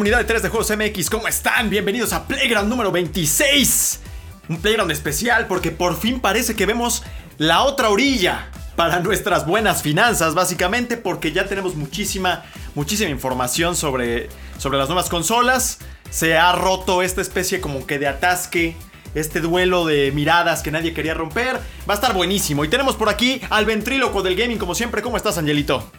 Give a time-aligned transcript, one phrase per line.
[0.00, 1.68] Comunidad de 3 de Juegos MX, ¿cómo están?
[1.68, 4.00] Bienvenidos a Playground número 26.
[4.48, 7.02] Un Playground especial porque por fin parece que vemos
[7.36, 12.44] la otra orilla para nuestras buenas finanzas, básicamente porque ya tenemos muchísima,
[12.74, 15.80] muchísima información sobre, sobre las nuevas consolas.
[16.08, 18.76] Se ha roto esta especie como que de atasque
[19.14, 21.56] este duelo de miradas que nadie quería romper.
[21.86, 22.64] Va a estar buenísimo.
[22.64, 25.02] Y tenemos por aquí al ventríloco del gaming, como siempre.
[25.02, 25.92] ¿Cómo estás, Angelito?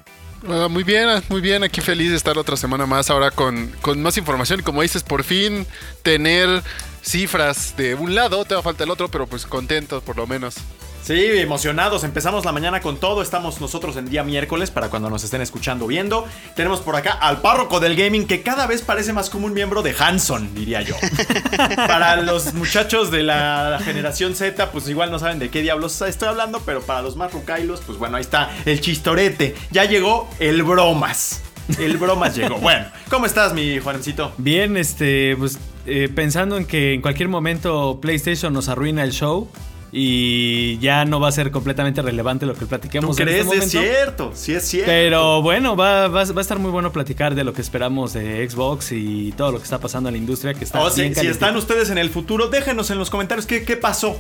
[0.47, 1.63] Ah, muy bien, muy bien.
[1.63, 4.59] Aquí feliz de estar otra semana más ahora con, con más información.
[4.59, 5.67] Y como dices, por fin
[6.01, 6.63] tener
[7.03, 10.27] cifras de un lado, te va a falta el otro, pero pues contentos por lo
[10.27, 10.55] menos.
[11.03, 12.03] Sí, emocionados.
[12.03, 13.23] Empezamos la mañana con todo.
[13.23, 16.25] Estamos nosotros en día miércoles para cuando nos estén escuchando viendo.
[16.55, 19.81] Tenemos por acá al párroco del gaming que cada vez parece más como un miembro
[19.81, 20.95] de Hanson, diría yo.
[21.75, 26.27] para los muchachos de la generación Z, pues igual no saben de qué diablos estoy
[26.27, 29.55] hablando, pero para los más rucailos, pues bueno, ahí está el chistorete.
[29.71, 31.41] Ya llegó el bromas.
[31.79, 32.57] El bromas llegó.
[32.61, 34.33] Bueno, ¿cómo estás, mi Juancito?
[34.37, 35.57] Bien, este, pues
[35.87, 39.49] eh, pensando en que en cualquier momento PlayStation nos arruina el show
[39.93, 43.41] y ya no va a ser completamente relevante lo que platiquemos ¿Tú en crees?
[43.45, 43.79] este momento.
[43.79, 44.87] es cierto, sí es cierto.
[44.89, 48.49] Pero bueno, va, va- va a estar muy bueno platicar de lo que esperamos de
[48.49, 51.11] Xbox y todo lo que está pasando en la industria que está O si, bien
[51.13, 51.33] si caliente.
[51.33, 54.17] están ustedes en el futuro, déjenos en los comentarios qué, qué pasó.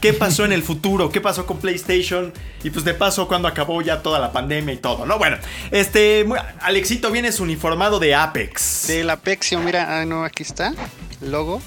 [0.00, 1.10] ¿Qué pasó en el futuro?
[1.10, 2.32] ¿Qué pasó con PlayStation?
[2.64, 5.18] Y pues de paso, cuando acabó ya toda la pandemia y todo, ¿no?
[5.18, 5.36] Bueno,
[5.72, 6.24] este.
[6.24, 8.86] muy- Alexito, vienes uniformado de Apex.
[8.86, 10.72] Del Apexio, mira, ah, no, aquí está,
[11.20, 11.60] logo,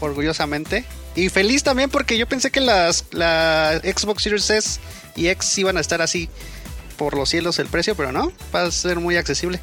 [0.00, 0.84] orgullosamente.
[1.14, 4.80] Y feliz también porque yo pensé que las la Xbox Series S
[5.16, 6.28] y X iban a estar así
[6.96, 9.60] por los cielos el precio, pero no, va a ser muy accesible.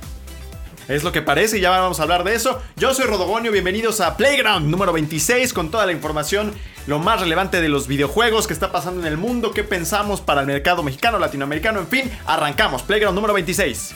[0.87, 2.61] Es lo que parece y ya vamos a hablar de eso.
[2.77, 6.53] Yo soy Rodogonio, bienvenidos a Playground número 26 con toda la información,
[6.85, 10.41] lo más relevante de los videojuegos que está pasando en el mundo, qué pensamos para
[10.41, 12.83] el mercado mexicano, latinoamericano, en fin, arrancamos.
[12.83, 13.95] Playground número 26.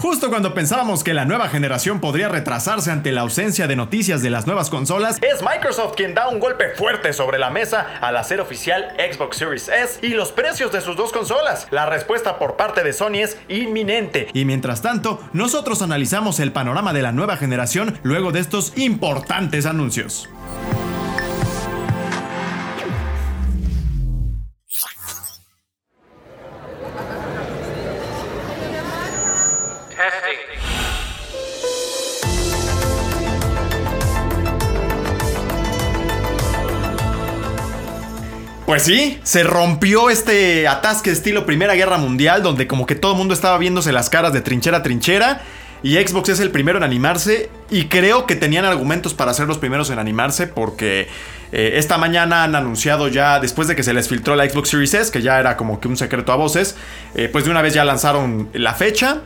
[0.00, 4.30] Justo cuando pensábamos que la nueva generación podría retrasarse ante la ausencia de noticias de
[4.30, 8.40] las nuevas consolas, es Microsoft quien da un golpe fuerte sobre la mesa al hacer
[8.40, 11.68] oficial Xbox Series S y los precios de sus dos consolas.
[11.70, 14.28] La respuesta por parte de Sony es inminente.
[14.32, 19.66] Y mientras tanto, nosotros analizamos el panorama de la nueva generación luego de estos importantes
[19.66, 20.30] anuncios.
[38.70, 43.18] Pues sí, se rompió este atasque estilo Primera Guerra Mundial, donde como que todo el
[43.18, 45.42] mundo estaba viéndose las caras de trinchera a trinchera.
[45.82, 47.50] Y Xbox es el primero en animarse.
[47.68, 50.46] Y creo que tenían argumentos para ser los primeros en animarse.
[50.46, 51.08] Porque
[51.50, 54.94] eh, esta mañana han anunciado ya, después de que se les filtró la Xbox Series
[54.94, 56.76] S, que ya era como que un secreto a voces.
[57.16, 59.22] eh, pues de una vez ya lanzaron la fecha.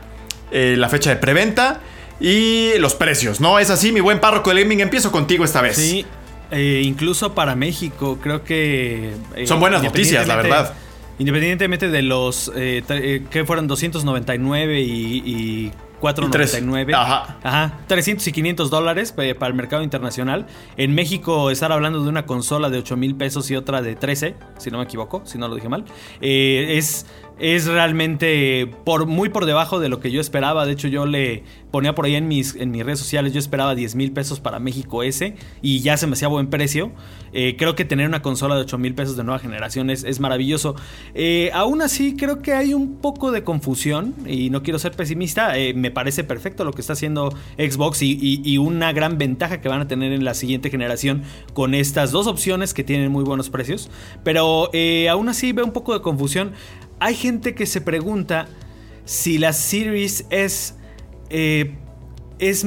[0.53, 1.81] eh, la fecha de preventa.
[2.19, 3.59] Y los precios, ¿no?
[3.59, 4.81] Es así, mi buen párroco del gaming.
[4.81, 5.77] Empiezo contigo esta vez.
[5.77, 6.07] Sí,
[6.51, 9.15] eh, incluso para México, creo que.
[9.37, 10.75] eh, Son buenas noticias, la verdad.
[11.19, 12.51] Independientemente de los.
[12.57, 15.23] eh, eh, que fueron 299 y.
[15.25, 16.95] y 4.99.
[16.95, 17.39] Ajá.
[17.43, 17.79] Ajá.
[17.87, 20.47] 300 y 500 dólares para el mercado internacional.
[20.77, 24.35] En México estar hablando de una consola de 8 mil pesos y otra de 13,
[24.59, 25.85] si no me equivoco, si no lo dije mal.
[26.21, 27.07] eh, es,
[27.39, 30.67] es realmente por, muy por debajo de lo que yo esperaba.
[30.67, 33.75] De hecho, yo le ponía por ahí en mis, en mis redes sociales, yo esperaba
[33.75, 36.93] 10 mil pesos para México ese y ya se me hacía buen precio.
[37.33, 40.21] Eh, creo que tener una consola de 8 mil pesos de nueva generación es, es
[40.21, 40.77] maravilloso.
[41.15, 45.59] Eh, aún así, creo que hay un poco de confusión y no quiero ser pesimista.
[45.59, 49.69] eh, me parece perfecto lo que está haciendo Xbox y, y- una gran ventaja que
[49.69, 51.23] van a tener en la siguiente generación
[51.55, 53.91] con estas dos opciones que tienen muy buenos precios.
[54.23, 54.71] Pero
[55.11, 56.53] aún así veo un poco de confusión.
[57.01, 58.49] Hay gente que se pregunta
[59.05, 60.77] si la Series es...
[61.31, 61.75] eh,
[62.39, 62.67] es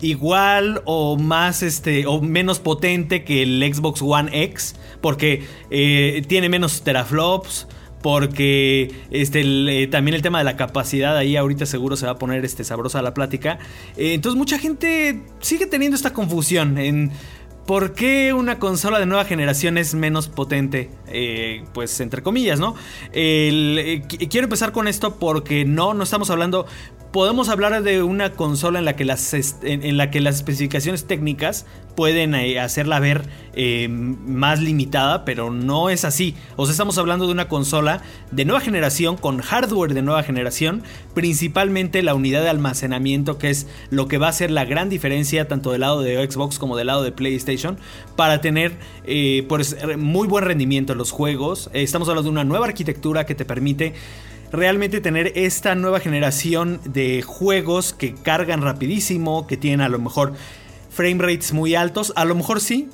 [0.00, 6.48] igual o más este o menos potente que el Xbox One X porque eh, tiene
[6.48, 7.68] menos teraflops
[8.02, 9.42] porque este,
[9.82, 12.62] eh, también el tema de la capacidad ahí ahorita seguro se va a poner este,
[12.62, 13.58] sabrosa la plática.
[13.96, 17.10] Entonces mucha gente sigue teniendo esta confusión en
[17.68, 22.74] por qué una consola de nueva generación es menos potente, Eh, pues entre comillas, ¿no?
[23.12, 26.64] Eh, qu- quiero empezar con esto porque no, no estamos hablando...
[27.12, 29.32] Podemos hablar de una consola en la que las,
[29.62, 31.64] en, la que las especificaciones técnicas
[31.96, 36.34] pueden eh, hacerla ver eh, más limitada, pero no es así.
[36.56, 40.82] O sea, estamos hablando de una consola de nueva generación, con hardware de nueva generación,
[41.14, 45.48] principalmente la unidad de almacenamiento, que es lo que va a hacer la gran diferencia
[45.48, 47.78] tanto del lado de Xbox como del lado de PlayStation,
[48.16, 51.70] para tener eh, pues, muy buen rendimiento en los juegos.
[51.72, 53.94] Eh, estamos hablando de una nueva arquitectura que te permite
[54.52, 60.34] realmente tener esta nueva generación de juegos que cargan rapidísimo, que tienen a lo mejor
[60.90, 62.88] frame rates muy altos, a lo mejor sí.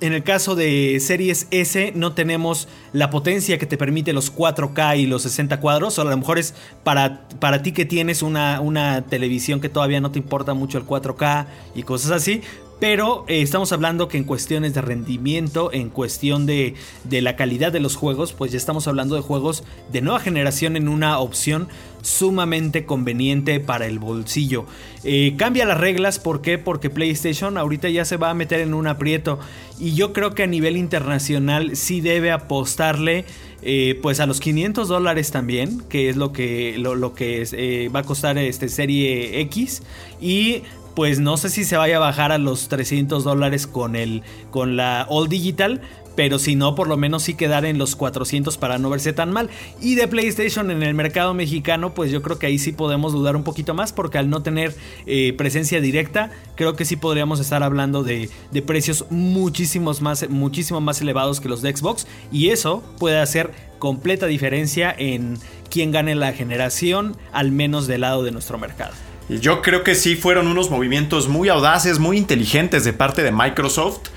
[0.00, 4.98] En el caso de series S no tenemos la potencia que te permite los 4K
[4.98, 6.54] y los 60 cuadros, o a lo mejor es
[6.84, 10.86] para, para ti que tienes una, una televisión que todavía no te importa mucho el
[10.86, 12.40] 4K y cosas así.
[12.80, 16.74] Pero eh, estamos hablando que en cuestiones de rendimiento, en cuestión de,
[17.04, 20.76] de la calidad de los juegos, pues ya estamos hablando de juegos de nueva generación
[20.76, 21.68] en una opción
[22.00, 24.64] sumamente conveniente para el bolsillo.
[25.04, 26.56] Eh, cambia las reglas, ¿por qué?
[26.56, 29.38] Porque PlayStation ahorita ya se va a meter en un aprieto
[29.78, 33.26] y yo creo que a nivel internacional sí debe apostarle
[33.62, 38.00] eh, pues a los 500 dólares también, que es lo que, lo, lo que va
[38.00, 39.82] a costar este serie X
[40.18, 40.62] y
[41.00, 44.76] pues no sé si se vaya a bajar a los 300 dólares con, el, con
[44.76, 45.80] la All Digital.
[46.14, 49.32] Pero si no, por lo menos sí quedar en los 400 para no verse tan
[49.32, 49.48] mal.
[49.80, 53.34] Y de PlayStation en el mercado mexicano, pues yo creo que ahí sí podemos dudar
[53.34, 53.94] un poquito más.
[53.94, 54.76] Porque al no tener
[55.06, 60.82] eh, presencia directa, creo que sí podríamos estar hablando de, de precios muchísimos más, muchísimo
[60.82, 62.06] más elevados que los de Xbox.
[62.30, 65.38] Y eso puede hacer completa diferencia en
[65.70, 68.92] quién gane la generación, al menos del lado de nuestro mercado.
[69.38, 74.08] Yo creo que sí fueron unos movimientos muy audaces, muy inteligentes de parte de Microsoft,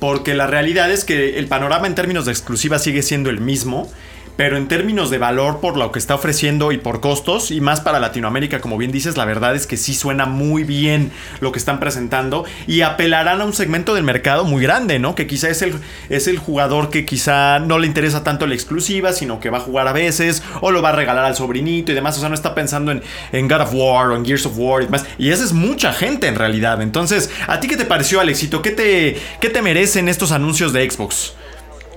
[0.00, 3.92] porque la realidad es que el panorama en términos de exclusiva sigue siendo el mismo,
[4.36, 7.80] pero en términos de valor por lo que está ofreciendo y por costos, y más
[7.80, 11.58] para Latinoamérica, como bien dices, la verdad es que sí suena muy bien lo que
[11.58, 15.14] están presentando y apelarán a un segmento del mercado muy grande, ¿no?
[15.14, 15.74] Que quizá es el,
[16.08, 19.62] es el jugador que quizá no le interesa tanto la exclusiva, sino que va a
[19.62, 22.34] jugar a veces o lo va a regalar al sobrinito y demás, o sea, no
[22.34, 23.02] está pensando en,
[23.32, 25.04] en God of War o en Gears of War y demás.
[25.18, 26.80] Y esa es mucha gente en realidad.
[26.82, 28.62] Entonces, ¿a ti qué te pareció, Alexito?
[28.62, 31.34] ¿Qué te, qué te merecen estos anuncios de Xbox?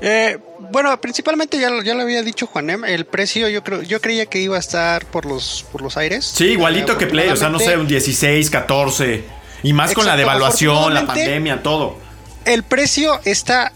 [0.08, 0.38] Eh,
[0.72, 4.28] bueno, principalmente ya, lo- ya lo había dicho Juanem, el precio yo creo yo creía
[4.28, 6.26] que iba a estar por los por los aires.
[6.26, 9.24] Sí, igualito Eh, que Play, o sea, no sé, un 16, 14.
[9.64, 11.98] Y más con la devaluación, la pandemia, todo.
[12.46, 13.74] El precio está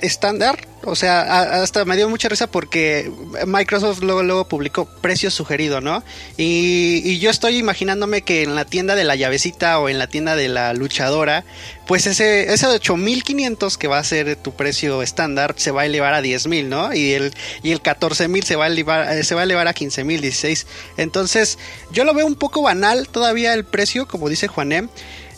[0.00, 3.10] estándar, o sea, hasta me dio mucha risa porque
[3.46, 6.02] Microsoft luego, luego publicó precio sugerido, ¿no?
[6.36, 10.36] Y, yo estoy imaginándome que en la tienda de la llavecita o en la tienda
[10.36, 11.44] de la luchadora,
[11.86, 15.86] pues ese, ese de 8500 que va a ser tu precio estándar se va a
[15.86, 16.94] elevar a 10000, ¿no?
[16.94, 19.72] Y el, y el 14000 se va a elevar, eh, se va a elevar a
[19.72, 20.66] 15000, 16.
[20.96, 21.58] Entonces,
[21.90, 24.88] yo lo veo un poco banal todavía el precio, como dice Juanem.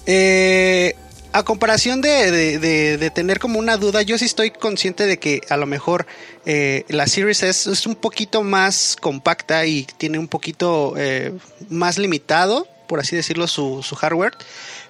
[0.06, 0.96] Eh,
[1.32, 5.42] a comparación de, de- de- tener como una duda, yo sí estoy consciente de que
[5.48, 6.06] a lo mejor
[6.46, 11.32] eh, la Series S es un poquito más compacta y tiene un poquito eh,
[11.68, 14.32] más limitado, por así decirlo, su, su hardware.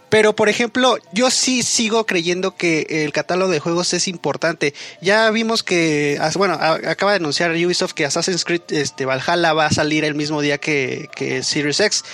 [0.09, 4.75] Pero, por ejemplo, yo sí sigo creyendo que el catálogo de juegos es importante.
[5.01, 9.71] Ya vimos que, bueno, acaba de anunciar Ubisoft que Assassin's Creed este, Valhalla va a
[9.71, 12.05] salir el mismo día que, que Series X.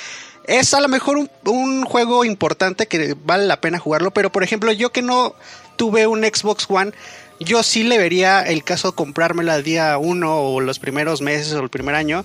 [0.47, 4.71] Es a lo mejor un, juego importante que vale la pena jugarlo, pero por ejemplo,
[4.73, 5.35] yo que no
[5.77, 6.93] tuve un Xbox One,
[7.41, 11.61] yo sí le vería el caso de comprármela día uno o los primeros meses o
[11.61, 12.25] el primer año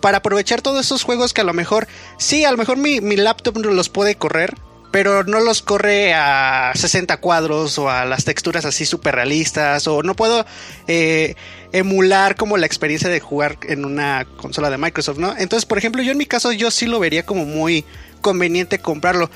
[0.00, 3.16] para aprovechar todos esos juegos que a lo mejor, sí, a lo mejor mi, mi
[3.16, 4.54] laptop los puede correr,
[4.90, 10.02] pero no los corre a 60 cuadros o a las texturas así súper realistas o
[10.02, 10.46] no puedo
[10.86, 11.34] eh,
[11.72, 15.36] emular como la experiencia de jugar en una consola de Microsoft, ¿no?
[15.36, 17.84] Entonces, por ejemplo, yo en mi caso yo sí lo vería como muy
[18.20, 19.30] conveniente comprarlo.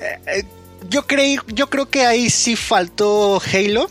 [0.00, 0.44] Eh, eh,
[0.88, 3.90] yo, creí, yo creo que ahí sí faltó Halo.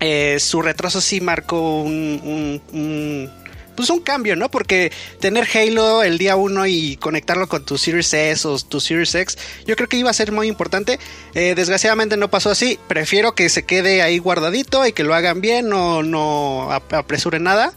[0.00, 3.30] Eh, su retraso sí marcó un,
[3.76, 4.50] pues un cambio, ¿no?
[4.50, 9.14] Porque tener Halo el día 1 y conectarlo con tu Series S o tu Series
[9.14, 10.98] X, yo creo que iba a ser muy importante.
[11.34, 12.78] Eh, desgraciadamente no pasó así.
[12.88, 17.42] Prefiero que se quede ahí guardadito y que lo hagan bien, no, no ap- apresuren
[17.44, 17.72] nada.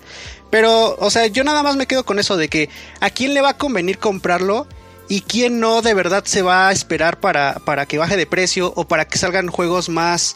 [0.50, 2.70] Pero, o sea, yo nada más me quedo con eso de que
[3.02, 4.66] a quién le va a convenir comprarlo
[5.10, 8.72] y quién no de verdad se va a esperar para, para que baje de precio
[8.76, 10.36] o para que salgan juegos más,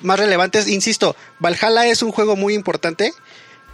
[0.00, 0.66] más relevantes.
[0.66, 3.12] Insisto, Valhalla es un juego muy importante,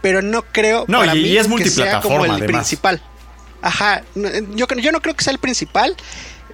[0.02, 2.46] pero no creo No, para y- mí y es que sea como el además.
[2.46, 3.02] principal.
[3.62, 4.02] Ajá,
[4.54, 5.96] yo, yo no creo que sea el principal.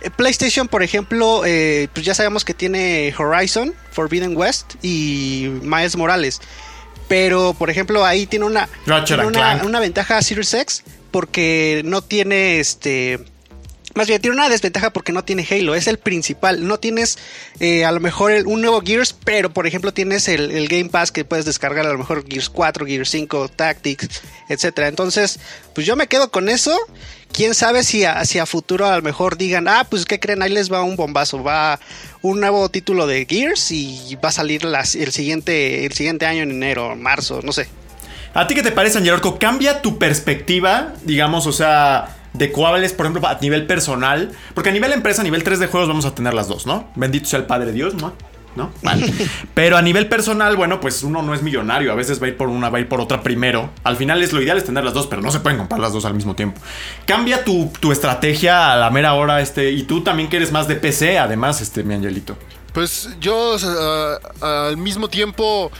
[0.00, 5.96] Eh, PlayStation, por ejemplo, eh, pues ya sabemos que tiene Horizon, Forbidden West y Miles
[5.96, 6.40] Morales.
[7.08, 8.68] Pero, por ejemplo, ahí tiene una,
[9.04, 13.18] tiene una, una ventaja Series X porque no tiene este.
[13.94, 16.66] Más bien, tiene una desventaja porque no tiene Halo, es el principal.
[16.66, 17.18] No tienes
[17.60, 21.24] eh, a lo mejor un nuevo Gears, pero por ejemplo tienes el, Game Pass que
[21.24, 24.88] puedes descargar a lo mejor Gears 4, Gears 5, Tactics, etcétera.
[24.88, 25.40] Entonces,
[25.74, 26.76] pues yo me quedo con eso.
[27.32, 30.42] Quién sabe si a, si a futuro a lo mejor digan, ah, pues qué creen,
[30.42, 31.80] ahí les va un bombazo, va
[32.20, 36.50] un nuevo título de Gears y va a salir el, siguiente, el siguiente año en
[36.50, 37.68] enero, marzo, no sé.
[38.34, 39.38] ¿A ti qué te parece, Angelorco?
[39.38, 44.32] ¿Cambia tu perspectiva, digamos, o sea, de cuáles, por ejemplo, a nivel personal?
[44.54, 46.88] Porque a nivel empresa, a nivel 3 de juegos, vamos a tener las dos, ¿no?
[46.94, 48.12] Bendito sea el Padre Dios, ¿no?
[48.54, 48.70] ¿No?
[48.82, 49.10] Vale.
[49.54, 51.90] Pero a nivel personal, bueno, pues uno no es millonario.
[51.90, 53.70] A veces va a ir por una, va a ir por otra primero.
[53.82, 55.94] Al final es lo ideal es tener las dos, pero no se pueden comprar las
[55.94, 56.60] dos al mismo tiempo.
[57.06, 59.70] Cambia tu, tu estrategia a la mera hora, este.
[59.70, 62.36] Y tú también que eres más de PC, además, este, mi angelito.
[62.72, 63.56] Pues yo
[64.40, 65.70] al mismo tiempo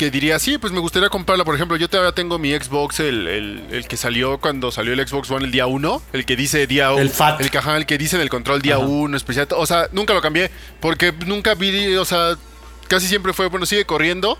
[0.00, 1.44] que diría, sí, pues me gustaría comprarla.
[1.44, 5.06] Por ejemplo, yo todavía tengo mi Xbox, el, el- el que salió cuando salió el
[5.06, 7.42] Xbox One el día 1, el que dice día El FAT.
[7.42, 8.84] El, que, ajá, el que dice en el control día Ajá.
[8.86, 9.46] 1, especial.
[9.56, 12.34] O sea, nunca lo cambié porque nunca vi, o sea,
[12.88, 14.38] casi siempre fue, bueno, sigue corriendo,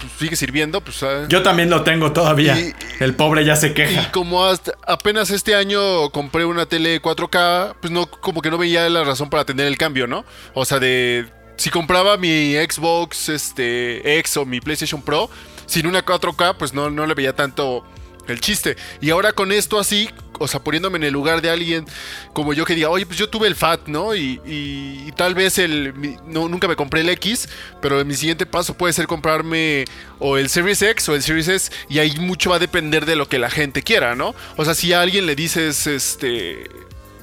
[0.00, 1.02] pues, sigue sirviendo, pues...
[1.02, 2.58] ah, Yo también lo tengo todavía.
[2.58, 4.10] Y- el pobre ya se y queja.
[4.10, 8.88] como hasta apenas este año compré una tele 4K, pues no, como que no veía
[8.88, 10.24] la razón para tener el cambio, ¿no?
[10.54, 11.26] O sea, de
[11.62, 15.30] si compraba mi Xbox este, X o mi PlayStation Pro
[15.64, 17.84] sin una 4K, pues no, no le veía tanto
[18.26, 18.76] el chiste.
[19.00, 21.86] Y ahora con esto así, o sea, poniéndome en el lugar de alguien
[22.32, 24.12] como yo que diga, oye, pues yo tuve el FAT, ¿no?
[24.16, 25.94] Y, tal vez el,
[26.26, 27.48] no, nunca me compré el X,
[27.80, 29.84] pero mi siguiente paso puede ser comprarme
[30.18, 33.14] o el Series X o el Series S, y ahí mucho va a depender de
[33.14, 34.34] lo que la gente quiera, ¿no?
[34.56, 36.68] O sea, si a alguien le dices, este,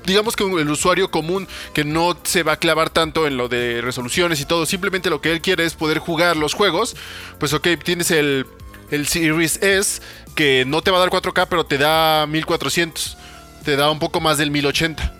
[0.09, 3.79] digamos que el usuario común que no se va a clavar tanto en lo de
[3.81, 6.95] resoluciones y todo, simplemente lo que él quiere es poder jugar los juegos,
[7.39, 8.45] pues ok, tienes el,
[8.91, 10.01] el Series S
[10.35, 13.17] que no te va a dar 4K, pero te da 1400,
[13.63, 15.15] te da un poco más del 1080.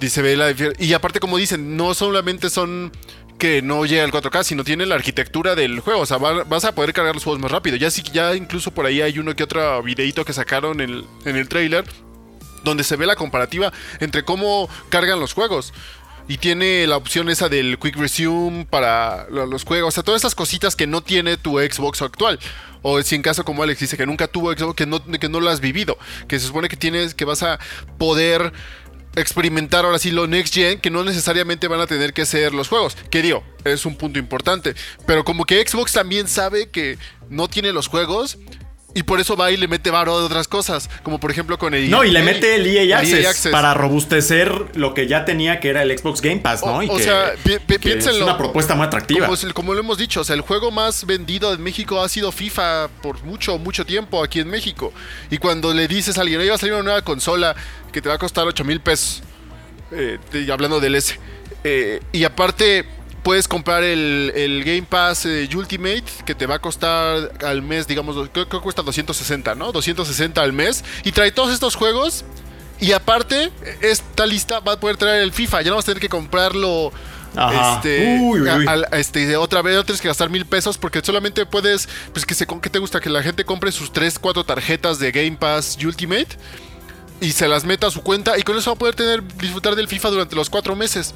[0.00, 2.90] Dice, ve la Y aparte, como dicen, no solamente son
[3.38, 6.00] que no llega al 4K, sino tiene la arquitectura del juego.
[6.00, 7.76] O sea, va- vas a poder cargar los juegos más rápido.
[7.76, 11.36] Ya sí, ya incluso por ahí hay uno que otro videito que sacaron en en
[11.36, 11.84] el trailer
[12.64, 15.72] donde se ve la comparativa entre cómo cargan los juegos.
[16.28, 19.88] Y tiene la opción esa del Quick Resume para lo- los juegos.
[19.88, 22.38] O sea, todas esas cositas que no tiene tu Xbox actual.
[22.82, 25.40] O si en caso como Alex dice que nunca tuvo Xbox, que no, que no
[25.40, 25.98] lo has vivido.
[26.28, 27.58] Que se supone que tienes, que vas a
[27.98, 28.52] poder
[29.16, 32.68] experimentar ahora sí lo next gen, que no necesariamente van a tener que ser los
[32.68, 32.96] juegos.
[33.10, 34.74] Que digo, es un punto importante.
[35.06, 36.96] Pero como que Xbox también sabe que
[37.28, 38.38] no tiene los juegos.
[38.92, 40.90] Y por eso va y le mete varo de otras cosas.
[41.04, 43.52] Como por ejemplo con el No, y le mete el EA el Access, Access.
[43.52, 46.78] para robustecer lo que ya tenía que era el Xbox Game Pass, ¿no?
[46.78, 48.24] O- y o que, sea, pi- pi- que es piénsenlo.
[48.24, 49.26] una propuesta muy atractiva.
[49.28, 52.32] Como, como lo hemos dicho, o sea, el juego más vendido en México ha sido
[52.32, 54.92] FIFA por mucho, mucho tiempo aquí en México.
[55.30, 57.54] Y cuando le dices a alguien, va a salir una nueva consola
[57.92, 59.22] que te va a costar 8 mil pesos,
[59.92, 60.18] eh,
[60.52, 61.18] hablando del S.
[61.62, 62.86] eh, y aparte,
[63.22, 67.86] puedes comprar el, el Game Pass eh, Ultimate, que te va a costar al mes,
[67.86, 69.72] digamos, creo que cuesta 260, ¿no?
[69.72, 70.84] 260 al mes.
[71.04, 72.24] Y trae todos estos juegos.
[72.80, 73.50] Y aparte,
[73.82, 75.60] esta lista va a poder traer el FIFA.
[75.62, 76.92] Ya no vas a tener que comprarlo.
[77.36, 77.74] Ajá.
[77.76, 78.66] Este, Uy, uy, uy.
[78.66, 82.34] a- este, otra vez no tienes que gastar mil pesos porque solamente puedes, pues que
[82.34, 83.00] se, ¿qué te gusta?
[83.00, 86.26] Que la gente compre sus 3, 4 tarjetas de Game Pass Ultimate
[87.20, 89.76] y se las meta a su cuenta y con eso va a poder tener, disfrutar
[89.76, 91.14] del FIFA durante los 4 meses.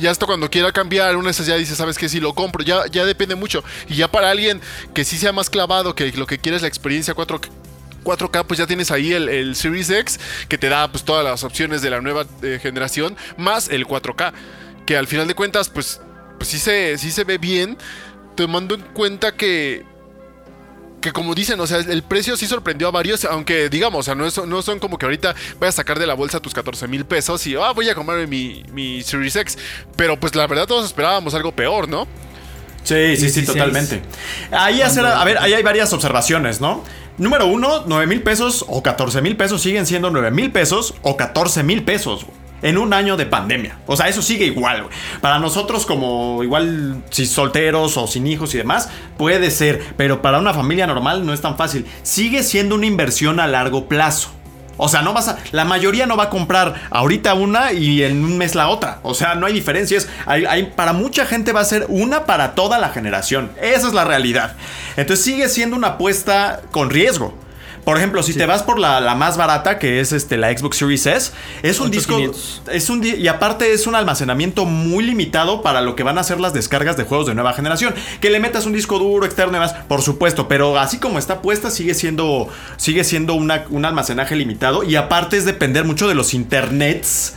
[0.00, 2.08] Y hasta cuando quiera cambiar una de esas ya dice, ¿sabes qué?
[2.08, 3.62] Si lo compro, ya, ya depende mucho.
[3.86, 4.60] Y ya para alguien
[4.94, 7.40] que sí sea más clavado, que lo que quiere es la experiencia 4
[8.02, 11.44] 4K, pues ya tienes ahí el, el Series X, que te da pues todas las
[11.44, 14.32] opciones de la nueva eh, generación, más el 4K,
[14.86, 16.00] que al final de cuentas, pues,
[16.38, 17.76] pues sí, se, sí se ve bien,
[18.36, 19.84] tomando en cuenta que,
[21.00, 24.14] que como dicen, o sea, el precio sí sorprendió a varios, aunque digamos, o sea,
[24.14, 26.86] no, es- no son como que ahorita voy a sacar de la bolsa tus 14
[26.88, 29.58] mil pesos y ah, voy a comprarme mi, mi Series X,
[29.96, 32.06] pero pues la verdad todos esperábamos algo peor, ¿no?
[32.82, 33.46] Sí, sí, sí, 16.
[33.46, 34.02] totalmente.
[34.50, 36.82] Ahí hacer, a ver, ahí hay varias observaciones, ¿no?
[37.18, 41.16] Número uno, 9 mil pesos o 14 mil pesos siguen siendo 9 mil pesos o
[41.16, 42.24] 14 mil pesos.
[42.24, 43.78] güey, En un año de pandemia.
[43.86, 44.86] O sea, eso sigue igual.
[45.20, 49.82] Para nosotros, como igual si solteros o sin hijos y demás, puede ser.
[49.96, 51.86] Pero para una familia normal no es tan fácil.
[52.02, 54.30] Sigue siendo una inversión a largo plazo.
[54.82, 55.36] O sea, no vas a.
[55.52, 59.00] La mayoría no va a comprar ahorita una y en un mes la otra.
[59.02, 60.08] O sea, no hay diferencias.
[60.74, 63.50] Para mucha gente va a ser una para toda la generación.
[63.60, 64.56] Esa es la realidad.
[64.96, 67.36] Entonces sigue siendo una apuesta con riesgo.
[67.90, 70.76] Por ejemplo, si te vas por la, la más barata, que es este, la Xbox
[70.78, 71.32] Series S,
[71.62, 72.14] es un disco.
[72.14, 72.62] 8500.
[72.74, 76.38] Es un y aparte es un almacenamiento muy limitado para lo que van a ser
[76.40, 77.94] las descargas de juegos de nueva generación.
[78.20, 81.42] Que le metas un disco duro externo y demás, por supuesto, pero así como está
[81.42, 84.84] puesta, sigue siendo, sigue siendo una- un almacenaje limitado.
[84.84, 87.34] Y aparte es depender mucho de los internets.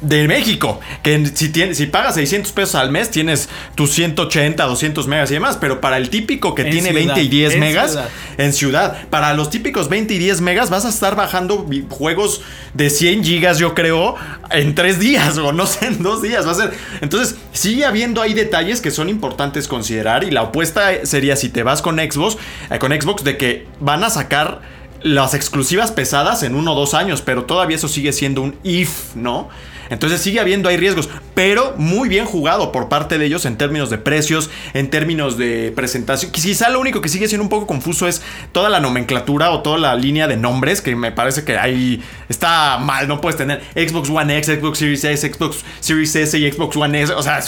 [0.00, 5.08] De México, que si, tienes, si pagas 600 pesos al mes tienes tus 180, 200
[5.08, 7.60] megas y demás, pero para el típico que En tiene ciudad, 20 y 10 en
[7.60, 8.08] megas, ciudad.
[8.38, 9.08] en ciudad.
[9.10, 12.42] Para los típicos 20 y 10 megas vas a estar bajando juegos
[12.74, 14.14] de 100 gigas, yo creo,
[14.50, 16.46] en 3 días o no sé, en 2 días.
[16.46, 16.74] Va a ser.
[17.00, 21.62] Entonces, sigue habiendo ahí detalles que son importantes considerar y la apuesta sería si te
[21.64, 22.36] vas con Xbox,
[22.70, 24.60] eh, con Xbox de que van a sacar
[25.02, 29.14] las exclusivas pesadas en uno o dos años, pero todavía eso sigue siendo un if,
[29.14, 29.48] ¿no?
[29.90, 33.90] Entonces sigue habiendo ahí riesgos, pero muy bien jugado por parte de ellos en términos
[33.90, 36.32] de precios, en términos de presentación.
[36.32, 39.78] Quizá lo único que sigue siendo un poco confuso es toda la nomenclatura o toda
[39.78, 44.10] la línea de nombres, que me parece que ahí está mal, no puedes tener Xbox
[44.10, 47.42] One X, Xbox Series S, Xbox Series S y Xbox One S, o sea...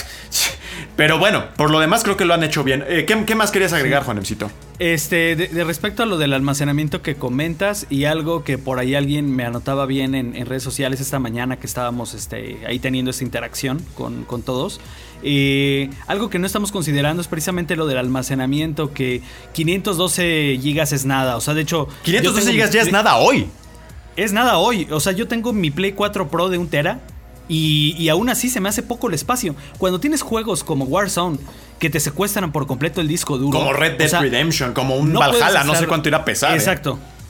[1.00, 2.84] Pero bueno, por lo demás creo que lo han hecho bien.
[2.86, 4.50] Eh, ¿qué, qué más querías agregar, Juanemcito?
[4.78, 8.94] Este, de, de respecto a lo del almacenamiento que comentas y algo que por ahí
[8.94, 13.12] alguien me anotaba bien en, en redes sociales esta mañana que estábamos este, ahí teniendo
[13.12, 14.78] esta interacción con, con todos.
[15.22, 19.22] eh, algo que no estamos considerando es precisamente lo del almacenamiento, que
[19.54, 21.36] 512 gigas es nada.
[21.36, 21.88] O sea, de hecho...
[21.88, 23.46] yo 512 tengo gigas ya es nada hoy.
[24.16, 24.86] Es nada hoy.
[24.90, 27.00] O sea, yo tengo mi Play 4 Pro de un tera.
[27.52, 29.56] Y, y aún así se me hace poco el espacio.
[29.76, 31.36] Cuando tienes juegos como Warzone
[31.80, 33.58] que te secuestran por completo el disco duro.
[33.58, 36.24] Como Red Dead o sea, Redemption, como un no Valhalla, no sé cuánto irá a
[36.24, 36.56] pesar.
[36.56, 36.60] ¿eh?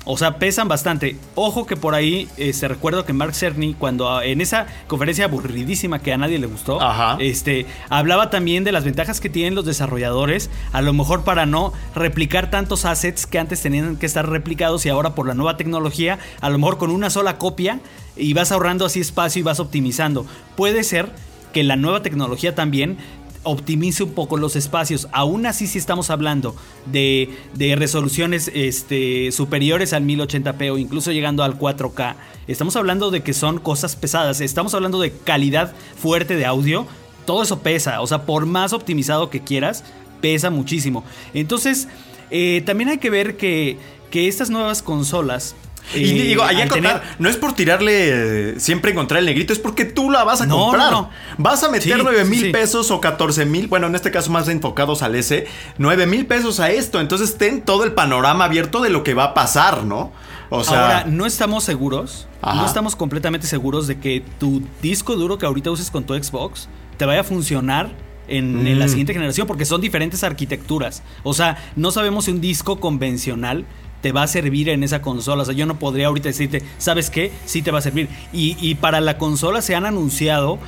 [0.06, 1.16] O sea, pesan bastante.
[1.34, 5.98] Ojo que por ahí, este, recuerdo que Mark Cerny, cuando ah, en esa conferencia aburridísima
[5.98, 7.16] que a nadie le gustó, Ajá.
[7.20, 11.72] este, hablaba también de las ventajas que tienen los desarrolladores, a lo mejor para no
[11.94, 16.18] replicar tantos assets que antes tenían que estar replicados y ahora por la nueva tecnología,
[16.40, 17.80] a lo mejor con una sola copia
[18.16, 20.26] y vas ahorrando así espacio y vas optimizando.
[20.56, 21.10] Puede ser
[21.52, 22.96] que la nueva tecnología también
[23.42, 25.08] optimice un poco los espacios.
[25.12, 26.54] Aún así, si estamos hablando
[26.86, 33.22] de, de resoluciones este, superiores al 1080p o incluso llegando al 4K, estamos hablando de
[33.22, 34.40] que son cosas pesadas.
[34.40, 36.86] Estamos hablando de calidad fuerte de audio.
[37.24, 38.00] Todo eso pesa.
[38.00, 39.84] O sea, por más optimizado que quieras,
[40.20, 41.04] pesa muchísimo.
[41.34, 41.88] Entonces,
[42.30, 43.78] eh, también hay que ver que,
[44.10, 45.54] que estas nuevas consolas.
[45.94, 49.52] Y digo, allá al contar, tener- no es por tirarle eh, siempre encontrar el negrito,
[49.52, 50.90] es porque tú la vas a No, comprar.
[50.92, 51.10] no, no.
[51.38, 52.50] Vas a meter Sí, 9 sí, mil sí.
[52.52, 55.46] pesos o 14 mil, bueno, en este caso más enfocados al S,
[55.78, 57.00] 9 mil pesos a esto.
[57.00, 60.12] Entonces ten todo el panorama abierto de lo que va a pasar, ¿no?
[60.52, 62.54] O sea, Ahora, no estamos seguros, Ajá.
[62.60, 66.68] no estamos completamente seguros de que tu disco duro que ahorita uses con tu Xbox
[66.96, 67.90] te vaya a funcionar
[68.28, 68.88] en, en la Mm.
[68.88, 71.02] siguiente generación, porque son diferentes arquitecturas.
[71.24, 73.64] O sea, no sabemos si un disco convencional
[74.00, 75.42] te va a servir en esa consola.
[75.42, 77.32] O sea, yo no podría ahorita decirte, ¿sabes qué?
[77.44, 78.08] Sí te va a servir.
[78.32, 80.58] Y, y para la consola se han anunciado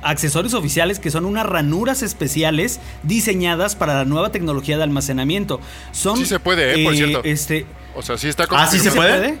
[0.00, 5.60] accesorios oficiales que son unas ranuras especiales diseñadas para la nueva tecnología de almacenamiento.
[5.92, 7.20] Son, Sí se puede, eh, por cierto.
[7.24, 9.20] Este, O sea, sí está Ah, ¿sí se confirmado.
[9.22, 9.38] puede?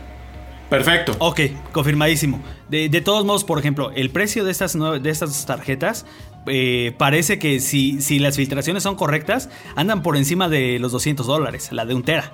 [0.68, 1.14] perfecto.
[1.20, 1.40] Ok,
[1.72, 2.40] confirmadísimo.
[2.68, 6.04] De, de todos modos, por ejemplo, el precio de estas, de estas tarjetas
[6.46, 11.26] eh, parece que si, si las filtraciones son correctas, andan por encima de los 200
[11.26, 12.32] dólares, la de un tera.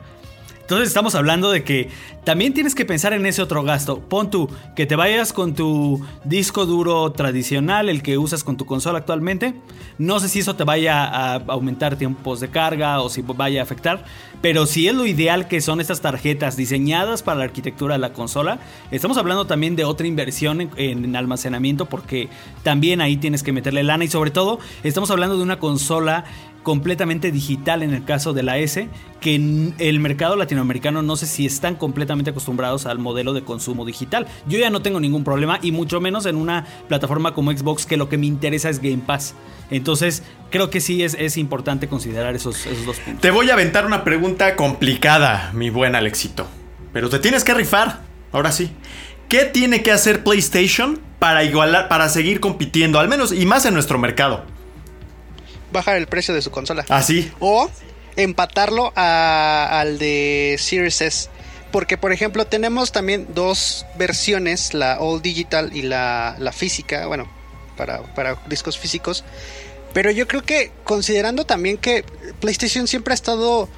[0.64, 1.90] Entonces estamos hablando de que
[2.24, 4.00] también tienes que pensar en ese otro gasto.
[4.00, 8.64] Pon tú que te vayas con tu disco duro tradicional, el que usas con tu
[8.64, 9.52] consola actualmente.
[9.98, 13.62] No sé si eso te vaya a aumentar tiempos de carga o si vaya a
[13.64, 14.06] afectar.
[14.40, 18.14] Pero si es lo ideal que son estas tarjetas diseñadas para la arquitectura de la
[18.14, 18.58] consola,
[18.90, 22.30] estamos hablando también de otra inversión en, en almacenamiento porque
[22.62, 26.24] también ahí tienes que meterle lana y sobre todo estamos hablando de una consola
[26.64, 28.88] completamente digital en el caso de la S,
[29.20, 29.36] que
[29.78, 34.26] el mercado latinoamericano no sé si están completamente acostumbrados al modelo de consumo digital.
[34.48, 37.96] Yo ya no tengo ningún problema y mucho menos en una plataforma como Xbox que
[37.96, 39.34] lo que me interesa es Game Pass.
[39.70, 43.22] Entonces creo que sí es, es importante considerar esos, esos dos puntos.
[43.22, 46.48] Te voy a aventar una pregunta complicada, mi buen Alexito.
[46.92, 48.00] Pero te tienes que rifar.
[48.32, 48.70] Ahora sí.
[49.28, 53.74] ¿Qué tiene que hacer PlayStation para igualar, para seguir compitiendo, al menos y más en
[53.74, 54.44] nuestro mercado?
[55.74, 56.86] Bajar el precio de su consola.
[56.88, 57.30] Así.
[57.40, 57.68] O
[58.16, 61.28] empatarlo a- al de Series S.
[61.72, 67.28] Porque, por ejemplo, tenemos también dos versiones, la All Digital y la, la física, bueno,
[67.76, 69.24] para, para discos físicos.
[69.92, 72.04] Pero yo creo que, considerando también que
[72.40, 73.68] PlayStation siempre ha estado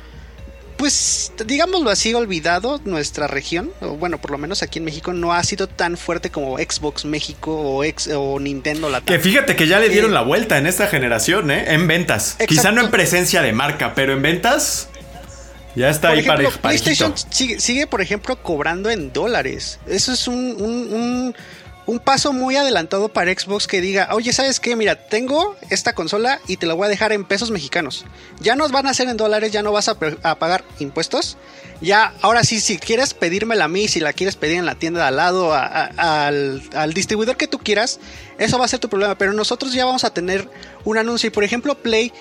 [0.77, 5.33] pues digámoslo así, olvidado nuestra región, o bueno, por lo menos aquí en México, no
[5.33, 9.07] ha sido tan fuerte como Xbox México o, ex, o Nintendo Latam.
[9.07, 11.73] Que fíjate que ya le dieron Eh, la vuelta en esta generación, ¿eh?
[11.75, 12.33] En ventas.
[12.33, 12.47] Exacto.
[12.55, 14.89] Quizá no en presencia de marca, pero en ventas
[15.75, 16.51] ya está Por ahí ejemplo.
[16.63, 19.79] PlayStation sigue, sigue, por ejemplo, cobrando en dólares.
[19.87, 21.37] Eso es un, un- un-
[21.87, 24.75] un paso muy adelantado para Xbox que diga, oye, ¿sabes qué?
[24.75, 28.05] Mira, tengo esta consola y te la voy a dejar en pesos mexicanos.
[28.41, 31.37] Ya nos van a hacer en dólares, ya no vas a, pagar impuestos.
[31.81, 35.01] Ya, ahora sí, si quieres pedírmela a mí, si la quieres pedir en la tienda
[35.03, 38.01] de al lado, al, al distribuidor que tú quieras,
[38.39, 39.17] eso va a ser tu problema.
[39.17, 40.49] Pero nosotros ya vamos a tener
[40.85, 41.29] un anuncio.
[41.29, 42.13] Y por ejemplo, Play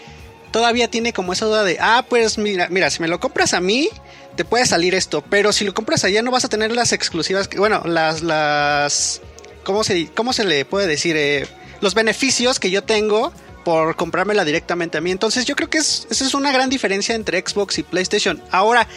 [0.56, 3.60] todavía tiene como esa duda de, ah, pues mira, mira, si me lo compras a
[3.60, 3.90] mí,
[4.38, 7.50] te puede salir esto, pero si lo compras allá no vas a tener las exclusivas,
[7.58, 9.22] bueno, las, las,
[9.66, 11.18] ¿cómo se, cómo se le puede decir?
[11.18, 11.46] Eh,
[11.82, 13.34] los beneficios que yo tengo
[13.66, 15.12] por comprármela directamente a mí.
[15.12, 18.42] Entonces yo creo que es, esa es una gran diferencia entre Xbox y PlayStation.
[18.52, 18.88] Ahora,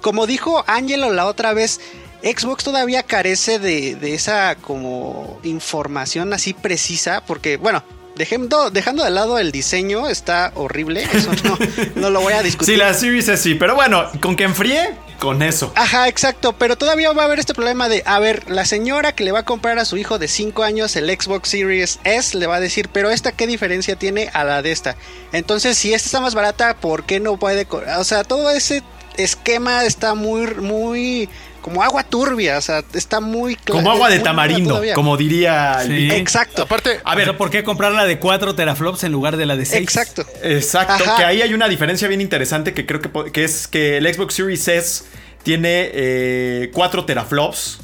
[0.00, 1.80] como dijo Angelo la otra vez,
[2.22, 7.84] Xbox todavía carece de, de esa como información así precisa, porque bueno,
[8.16, 11.58] dejando, dejando de lado el diseño, está horrible, eso no,
[11.94, 12.74] no lo voy a discutir.
[12.74, 15.72] Sí, la Series es sí, pero bueno, con que enfríe, con eso.
[15.74, 19.24] Ajá, exacto, pero todavía va a haber este problema de, a ver, la señora que
[19.24, 22.46] le va a comprar a su hijo de 5 años el Xbox Series S le
[22.46, 24.96] va a decir, pero esta qué diferencia tiene a la de esta.
[25.32, 27.66] Entonces, si esta está más barata, ¿por qué no puede?
[27.98, 28.82] O sea, todo ese
[29.16, 31.28] esquema está muy, muy,
[31.64, 36.10] como agua turbia, o sea, está muy Como agua de tamarindo, como diría el Sí.
[36.10, 36.60] Exacto.
[36.60, 39.64] Aparte, A ver, ¿por qué comprar la de 4 teraflops en lugar de la de
[39.64, 39.80] 6?
[39.80, 40.26] Exacto.
[40.42, 41.16] Exacto, Ajá.
[41.16, 44.34] que ahí hay una diferencia bien interesante que creo que, que es que el Xbox
[44.34, 45.04] Series S
[45.42, 47.78] tiene eh, 4 teraflops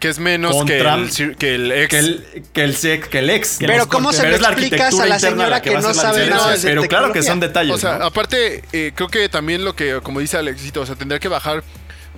[0.00, 1.88] que es menos que el, que el X.
[1.88, 3.56] que el, que el, SEC, que el X.
[3.58, 6.56] Que Pero ¿cómo se Pero lo explicas a la señora la que no sabe nada
[6.56, 7.74] de Pero claro que son detalles.
[7.74, 8.06] O sea, ¿no?
[8.06, 11.62] aparte, eh, creo que también lo que, como dice Alexito, o sea, tendría que bajar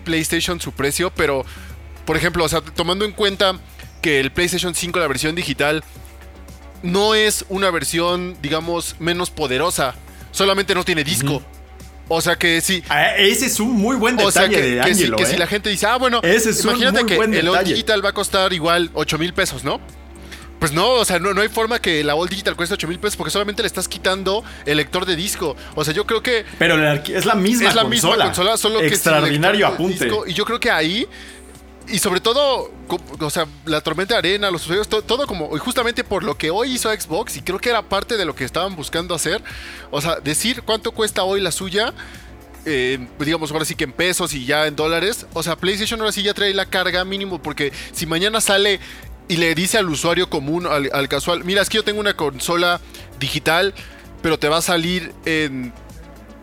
[0.09, 1.45] PlayStation su precio, pero,
[2.07, 3.59] por ejemplo, o sea, tomando en cuenta
[4.01, 5.85] que el PlayStation 5, la versión digital,
[6.83, 9.95] no es una versión, digamos, menos poderosa,
[10.31, 11.43] solamente no tiene disco.
[12.11, 12.83] O sea que sí.
[12.89, 15.27] Ah, Ese es un muy buen O sea detalle que, de que si, que ¿eh?
[15.27, 17.75] si la gente dice, ah, bueno, Ese es un imagínate muy que buen el detalle.
[17.75, 19.79] Digital va a costar igual 8 mil pesos, ¿no?
[20.59, 22.99] Pues no, o sea, no, no hay forma que la All Digital cueste 8 mil
[22.99, 25.57] pesos porque solamente le estás quitando el lector de disco.
[25.77, 28.15] O sea, yo creo que Pero la es la misma es la consola.
[28.17, 30.07] misma consola, solo que Extraordinario apunte.
[30.07, 30.27] disco.
[30.27, 31.07] Y yo creo que ahí,
[31.87, 32.73] y sobre todo,
[33.21, 36.37] o sea, la tormenta de arena, los usuarios, to- todo como, y justamente por lo
[36.37, 39.41] que hoy hizo Xbox, y creo que era parte de lo que estaban buscando hacer,
[39.93, 41.95] o sea, decir cuánto cuesta hoy la suya.
[42.71, 45.25] eh, digamos ahora sí que en pesos y ya en dólares.
[45.33, 48.79] O sea, PlayStation ahora sí ya trae la carga mínimo porque si mañana sale
[49.29, 52.15] y le dice al usuario común, al, al casual, mira, es que yo tengo una
[52.17, 52.81] consola
[53.21, 53.75] digital,
[54.23, 55.73] pero te va a salir en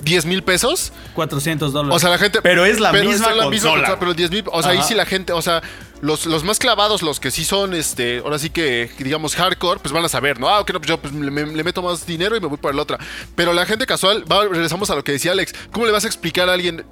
[0.04, 0.92] 10 mil pesos.
[1.16, 1.96] 400 dólares.
[1.96, 2.42] O sea, la gente.
[2.42, 4.00] Pero es la misma es la consola.
[4.00, 4.44] pero 10 mil.
[4.52, 4.88] O sea, ahí Ajá.
[4.88, 5.34] sí la gente.
[5.34, 5.64] O sea,
[6.02, 9.92] los, los más clavados, los que sí son, este, ahora sí que, digamos, hardcore, pues
[9.94, 10.48] van a saber, ¿no?
[10.50, 12.58] Ah, ok, no, pues yo pues, le, me- le meto más dinero y me voy
[12.58, 13.00] para la otra.
[13.36, 15.54] Pero la gente casual, va, regresamos a lo que decía Alex.
[15.72, 16.86] ¿Cómo le vas a explicar a alguien?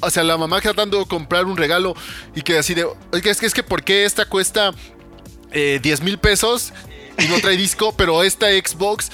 [0.00, 1.94] O sea, la mamá que está dando comprar un regalo
[2.34, 2.84] y que así de.
[3.12, 4.72] "Oiga, Es que, es que, ¿por qué esta cuesta
[5.52, 6.72] eh, 10 mil pesos
[7.18, 7.92] y no trae disco?
[7.96, 9.10] Pero esta Xbox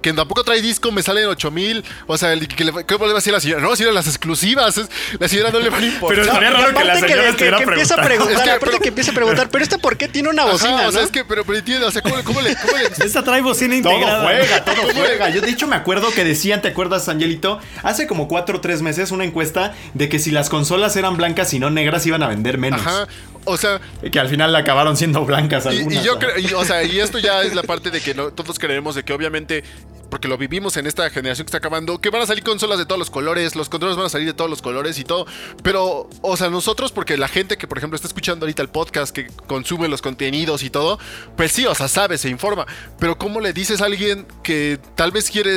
[0.00, 1.84] que tampoco trae disco me sale en 8 mil.
[2.06, 3.60] O sea, el, que le, ¿cómo le va a decir a la señora?
[3.60, 4.78] No, si eran las exclusivas.
[4.78, 4.88] es-
[5.18, 6.24] la señora no le van a importar.
[6.24, 8.66] Pero raro que la aparte señora que, estuviera que empieza a preguntar, Es que, aparte
[8.70, 11.00] pero- que empieza a preguntar, pero esta por qué tiene una Ajá, bocina, o sea,
[11.00, 11.06] ¿no?
[11.06, 13.40] es que, pero, pero entiende, o sea, ¿cómo le, cómo le, cómo le- Esta trae
[13.40, 14.22] bocina Todo integrada.
[14.22, 15.30] juega, todo juega.
[15.30, 17.58] Yo de hecho me acuerdo que decían, ¿te acuerdas, Angelito?
[17.82, 21.52] Hace como cuatro o tres meses una encuesta de que si las consolas eran blancas
[21.54, 22.80] y no negras iban a vender menos.
[22.82, 23.08] Ajá,
[23.44, 23.80] o sea,
[24.12, 26.02] Que al final acabaron siendo blancas y, algunas.
[26.04, 26.06] y
[26.48, 29.02] yo o sea, y esto ya es la parte de que no- todos creemos de
[29.04, 29.64] que obviamente,
[30.10, 32.86] porque lo vivimos en esta generación que está acabando, que van a salir consolas de
[32.86, 35.26] todos los colores, los controles van a salir de todos los colores y todo,
[35.62, 39.14] pero, o sea, nosotros, porque la gente que, por ejemplo, está escuchando ahorita el podcast,
[39.14, 40.98] que consume los contenidos y todo,
[41.36, 42.66] pues sí, o sea, sabe, se informa,
[42.98, 45.56] pero ¿cómo le dices a alguien que tal vez quiere,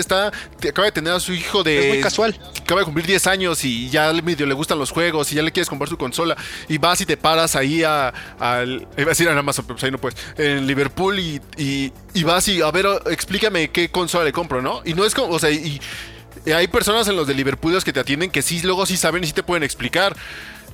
[0.60, 1.80] que acaba de tener a su hijo de...
[1.80, 2.40] Es muy casual.
[2.62, 5.52] acaba de cumplir 10 años y ya medio le gustan los juegos y ya le
[5.52, 6.36] quieres comprar su consola
[6.68, 9.84] y vas y te paras ahí a, al iba a decir en Amazon, pero pues
[9.84, 14.26] ahí no puedes, en Liverpool y, y, y vas y a ver, explícame qué consola
[14.26, 14.82] le compro, ¿no?
[14.86, 15.80] Y no es como, o sea, y,
[16.54, 19.28] hay personas en los de Liverpool que te atienden que sí, luego sí saben y
[19.28, 20.15] sí te pueden explicar.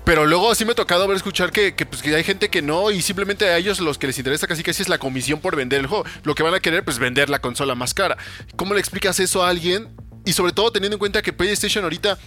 [0.06, 2.62] Pero luego sí me ha tocado ver escuchar que, que, pues, que hay gente que
[2.62, 5.58] no y simplemente a ellos los que les interesa casi casi es la comisión por
[5.58, 6.06] vender el juego.
[6.24, 8.16] Lo que van a querer pues vender la consola más cara.
[8.56, 9.90] ¿Cómo le explicas eso a alguien?
[10.24, 12.18] Y sobre todo teniendo en cuenta que PlayStation ahorita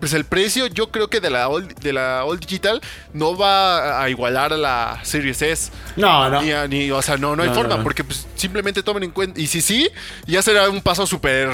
[0.00, 2.80] pues el precio yo creo que de la All, de la All Digital
[3.12, 5.70] no va a igualar a la Series S.
[5.96, 6.42] No, no.
[6.42, 7.84] Ni, ni- o sea, no, no hay No, forma, no, no.
[7.84, 9.38] porque pues, simplemente tomen en cuenta.
[9.40, 9.88] Y si sí,
[10.26, 11.50] ya será un paso súper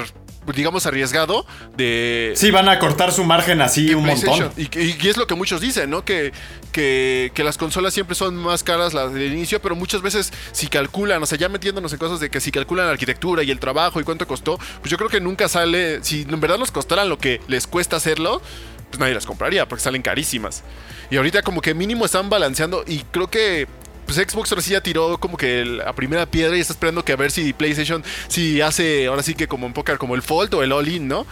[0.55, 2.33] digamos, arriesgado de...
[2.35, 4.51] Sí, van a cortar su margen así un montón.
[4.57, 6.05] Y, y- y es lo que muchos dicen, ¿no?
[6.05, 6.31] Que,
[6.71, 10.67] que, que las consolas siempre son más caras las del inicio, pero muchas veces si
[10.67, 13.59] calculan, o sea, ya metiéndonos en cosas de que si calculan la arquitectura y el
[13.59, 17.09] trabajo y cuánto costó, pues yo creo que nunca sale, si en verdad nos costaran
[17.09, 18.41] lo que les cuesta hacerlo,
[18.89, 20.63] pues nadie las compraría porque salen carísimas.
[21.09, 23.67] Y ahorita como que mínimo están balanceando y creo que
[24.07, 27.11] pues Xbox ahora sí ya tiró como que la primera piedra y está esperando que
[27.11, 30.53] a ver si PlayStation si hace ahora sí que como en póker como el Fold
[30.55, 31.27] o el All In, ¿no?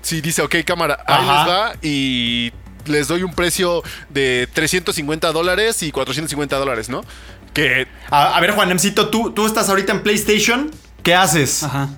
[0.00, 1.44] Si dice, ok, cámara, ahí Ajá.
[1.44, 2.52] les va y
[2.86, 7.02] les doy un precio de 350 dólares y 450 dólares, ¿no?
[7.52, 10.70] Que A, a ver, Juanemcito, tú, tú estás ahorita en PlayStation.
[11.02, 11.62] ¿Qué haces?
[11.62, 11.90] Ajá.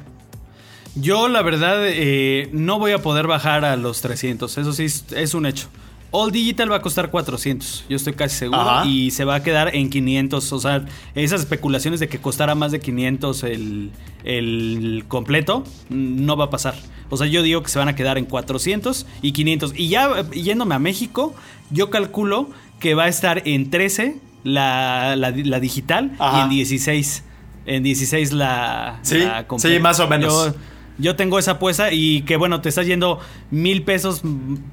[0.97, 4.59] Yo, la verdad, eh, no voy a poder bajar a los 300.
[4.59, 5.69] Eso sí, es, es un hecho.
[6.17, 7.87] All Digital va a costar 400.
[7.89, 8.61] Yo estoy casi seguro.
[8.61, 8.87] Ajá.
[8.87, 10.53] Y se va a quedar en 500.
[10.53, 10.85] O sea,
[11.17, 13.91] esas especulaciones de que costara más de 500 el,
[14.25, 16.75] el completo, no va a pasar.
[17.11, 19.73] O sea, yo digo que se van a quedar en 400 y 500.
[19.77, 21.35] Y ya yéndome a México,
[21.71, 22.49] yo calculo
[22.81, 26.39] que va a estar en 13 la, la- la digital Ajá.
[26.39, 27.25] y en 16.
[27.67, 29.77] En 16 la, Sí, la completa.
[29.77, 30.33] sí, más o menos.
[30.47, 30.55] Yo,
[30.99, 33.19] yo tengo esa apuesta y que bueno, te estás yendo
[33.51, 34.23] mil pesos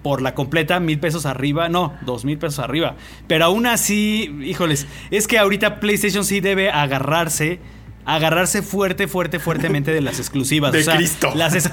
[0.03, 2.95] por la completa, mil pesos arriba, no, dos mil pesos arriba.
[3.27, 7.59] Pero aún así, híjoles, es que ahorita PlayStation sí debe agarrarse,
[8.05, 10.71] agarrarse fuerte, fuerte, fuertemente de las exclusivas.
[10.71, 11.31] De o sea, Cristo.
[11.35, 11.71] Las, es-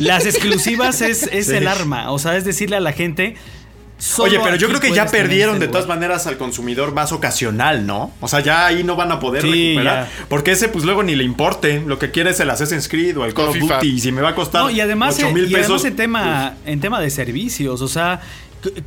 [0.00, 1.54] las exclusivas es, es Sí.
[1.56, 3.36] el arma, o sea, es decirle a la gente...
[3.98, 7.12] solo Oye, pero yo creo que ya perdieron este de todas maneras al consumidor más
[7.12, 8.12] ocasional, ¿no?
[8.20, 10.06] O sea, ya ahí no van a poder Sí, recuperar.
[10.06, 10.26] ya.
[10.28, 11.80] Porque ese, pues luego ni le importe.
[11.84, 13.58] Lo que quiere es el Assassin's Creed o el Call of.
[13.58, 13.86] Duty.
[13.88, 15.84] Y si me va a costar No, y además, 8 mil y además pesos.
[15.84, 18.20] en tema, en tema de servicios, o sea,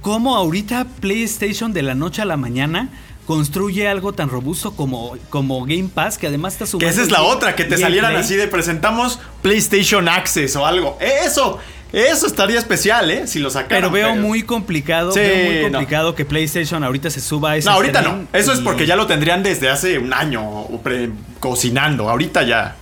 [0.02, 2.89] cómo ahorita PlayStation de la noche a la mañana
[3.26, 6.88] construye algo tan robusto como, como Game Pass, que además está sumando...
[6.88, 10.97] Que esa es la otra, que te salieran así de presentamos PlayStation Access o algo.
[11.00, 11.60] Eso,
[11.93, 13.27] eso estaría especial, ¿eh?
[13.27, 13.77] Si lo sacaran.
[13.80, 15.77] Pero veo muy complicado, Sí, veo muy no.
[15.80, 18.27] complicado que PlayStation ahorita se suba a ese No, ahorita no.
[18.34, 22.10] Eso es porque ya lo tendrían desde hace un año pre- cocinando.
[22.10, 22.75] Ahorita ya.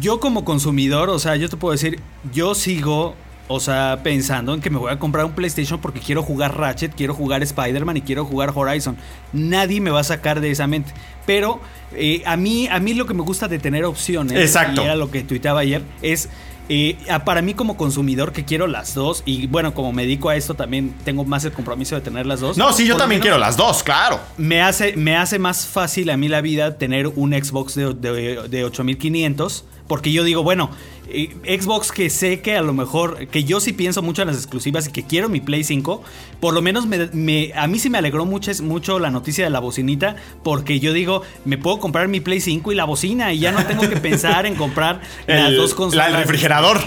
[0.00, 2.00] Yo como consumidor, o sea, yo te puedo decir,
[2.32, 3.14] yo sigo,
[3.46, 6.94] o sea, pensando en que me voy a comprar un PlayStation porque quiero jugar Ratchet,
[6.94, 8.96] quiero jugar Spider-Man y quiero jugar Horizon.
[9.32, 10.92] Nadie me va a sacar de esa mente.
[11.26, 11.60] Pero
[11.94, 14.82] eh, a, mí, a mí lo que me gusta de tener opciones, Exacto.
[14.82, 16.28] y era lo que tuiteaba ayer, es...
[16.68, 20.28] eh, a- para mí como consumidor que quiero las dos y bueno como me dedico
[20.28, 23.20] a esto también tengo más el compromiso de tener las dos No, sí, yo también
[23.20, 24.20] quiero las dos, claro.
[24.36, 28.48] me hace, me hace más fácil a mí la vida tener un Xbox de, de,
[28.48, 29.64] de 8500.
[29.86, 30.70] Porque yo digo, bueno,
[31.08, 34.88] Xbox que sé que a lo mejor, que yo sí pienso mucho en las exclusivas
[34.88, 36.02] y que quiero mi Play 5,
[36.40, 39.50] por lo menos me, me- a mí sí me alegró mucho, mucho la noticia de
[39.50, 43.38] la bocinita, porque yo digo, me puedo comprar mi Play 5 y la bocina y
[43.38, 46.08] ya no tengo que pensar en comprar las dos la- consolas.
[46.10, 46.78] el refrigerador.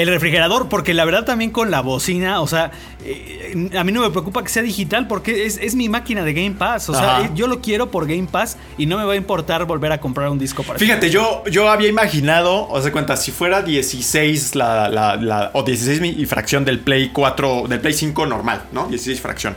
[0.00, 2.70] El refrigerador, porque la verdad también con la bocina, o sea,
[3.04, 6.32] eh, a mí no me preocupa que sea digital porque es, es mi máquina de
[6.34, 6.88] Game Pass.
[6.88, 7.26] O sea, Ajá.
[7.26, 9.98] eh, yo lo quiero por Game Pass y no me va a importar volver a
[10.00, 14.54] comprar un disco para Fíjate, yo, yo había imaginado, o sea, cuenta, si fuera 16
[14.54, 18.62] la, la- la- o 16 mi- y fracción del Play 4, del Play 5 normal,
[18.72, 18.86] ¿no?
[18.86, 19.56] 16 fracción.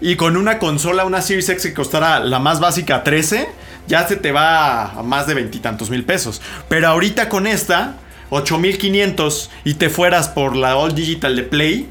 [0.00, 3.48] Y con una consola, una Series X que costara la más básica 13,
[3.86, 6.42] ya se te va a más de veintitantos mil pesos.
[6.68, 7.94] Pero ahorita con esta,
[8.30, 11.88] 8500 y te fueras por la All Digital de Play.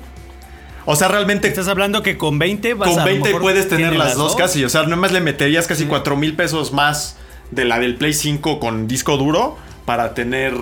[0.85, 3.67] O sea, realmente Estás hablando que con 20 vas a con lo 20 mejor puedes
[3.67, 4.63] tener las dos casi.
[4.63, 7.17] O sea, nomás le meterías casi 4 mil pesos más
[7.51, 10.53] de la del Play 5 con disco duro para tener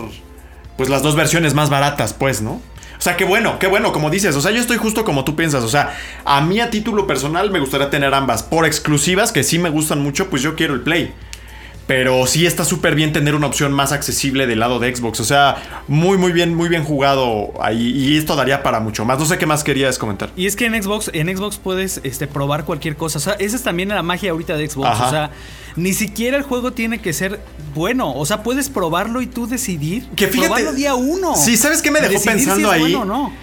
[0.78, 2.62] pues las dos versiones más baratas, pues, ¿no?
[2.98, 4.36] O sea, qué bueno, qué bueno, como dices.
[4.36, 5.64] O sea, yo estoy justo como tú piensas.
[5.64, 8.44] O sea, a mí a título personal me gustaría tener ambas.
[8.44, 11.14] Por exclusivas, que sí me gustan mucho, pues yo quiero el Play.
[11.86, 15.20] Pero sí está súper bien tener una opción más accesible del lado de Xbox.
[15.20, 17.90] O sea, muy, muy bien, muy bien jugado ahí.
[17.92, 19.20] Y esto daría para mucho más.
[19.20, 20.30] No sé qué más querías comentar.
[20.38, 23.18] Y es que en Xbox, en Xbox puedes este, probar cualquier cosa.
[23.18, 24.88] O sea, esa es también la magia ahorita de Xbox.
[24.88, 25.08] Ajá.
[25.08, 25.32] O sea,
[25.76, 27.42] ni siquiera el juego tiene que ser
[27.76, 28.14] bueno.
[28.14, 30.08] O sea, puedes probarlo y tú decidir.
[30.16, 31.36] Que fíjate- probarlo día uno.
[31.36, 32.82] Sí, ¿sabes qué me dejó Decidir si pensando es ahí?
[32.96, 33.34] bueno o no.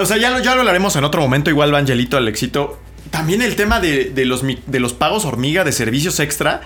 [0.00, 2.80] O sea, ya lo, ya lo hablaremos en otro momento, igual Angelito, Alexito.
[3.10, 6.62] También el tema de, de los, de los pagos hormiga de servicios extra,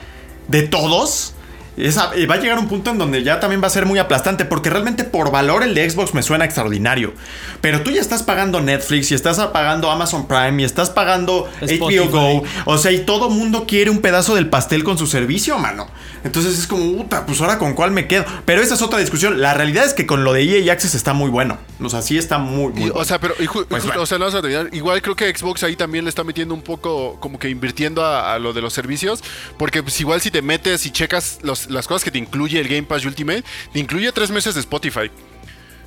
[0.49, 1.35] de todos.
[1.77, 3.99] Esa- eh, va a llegar un punto en donde ya también va a ser muy
[3.99, 7.13] aplastante, porque realmente por valor el de Xbox me suena extraordinario.
[7.61, 11.99] Pero tú ya estás pagando Netflix y estás pagando Amazon Prime y estás pagando Spotify.
[11.99, 12.43] HBO Go.
[12.67, 15.89] O sea, y todo mundo quiere un pedazo del pastel con su servicio, mano.
[16.25, 18.25] Entonces es como, puta, pues ahora con cuál me quedo.
[18.45, 19.41] Pero esa es otra discusión.
[19.41, 21.59] La realidad es que con lo de EA Access está muy bueno.
[21.83, 22.95] O sea, sí está muy, muy Y, bueno.
[22.97, 24.01] o sea, pero y ju- Pues bueno.
[24.03, 24.69] o sea, no vas a terminar.
[24.73, 28.35] Igual creo que Xbox ahí también le está metiendo un poco, como que invirtiendo a,
[28.35, 29.23] a lo de los servicios.
[29.59, 32.69] Porque pues igual si te metes y checas los- las cosas que te incluye el
[32.69, 35.11] Game Pass Ultimate, te incluye tres meses de Spotify.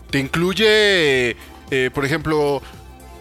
[0.09, 1.35] te incluye,
[1.69, 2.61] eh, por ejemplo,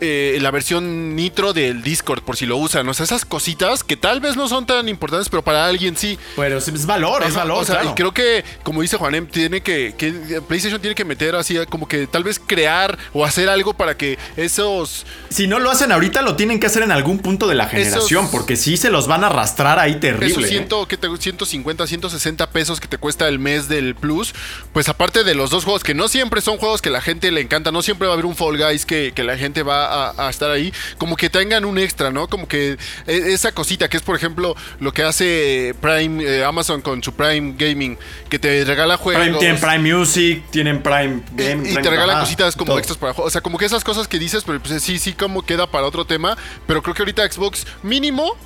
[0.00, 2.88] eh, la versión nitro del Discord, por si lo usan.
[2.88, 6.18] O sea, esas cositas que tal vez no son tan importantes, pero para alguien sí.
[6.36, 7.62] Pero es valor, es valor.
[7.62, 7.90] O sea, claro.
[7.90, 10.12] y creo que, como dice Juanem, tiene que, que
[10.46, 14.18] PlayStation tiene que meter así, como que tal vez crear o hacer algo para que
[14.36, 17.66] esos Si no lo hacen ahorita, lo tienen que hacer en algún punto de la
[17.66, 20.26] generación, Esos- porque sí se los van a arrastrar ahí terrible.
[20.26, 20.48] Esos ¿eh?
[20.48, 24.34] ciento, que te- 150, 160 pesos que te cuesta el mes del Plus,
[24.72, 27.40] pues aparte de los dos juegos, que no siempre son juegos que la gente le
[27.40, 30.26] encanta, no siempre va a haber un Fall Guys que, que la gente va a,
[30.26, 32.28] a estar ahí, como que tengan un extra, ¿no?
[32.28, 36.80] Como que eh, esa cosita que es, por ejemplo, lo que hace Prime, eh, Amazon
[36.82, 39.22] con su Prime Gaming, que te regala juegos.
[39.22, 41.62] Prime, tienen Prime Music, tienen Prime Y- Game.
[41.68, 42.78] y, Prime- te regalan cositas como todo.
[42.78, 43.28] extras para juegos.
[43.28, 45.86] O sea, como que esas cosas que dices, pero pues sí, sí, como queda para
[45.86, 46.36] otro tema.
[46.66, 48.36] Pero creo que ahorita Xbox mínimo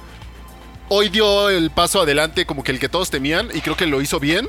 [0.89, 4.01] hoy dio el paso adelante como que el que todos temían y creo que lo
[4.01, 4.49] hizo bien.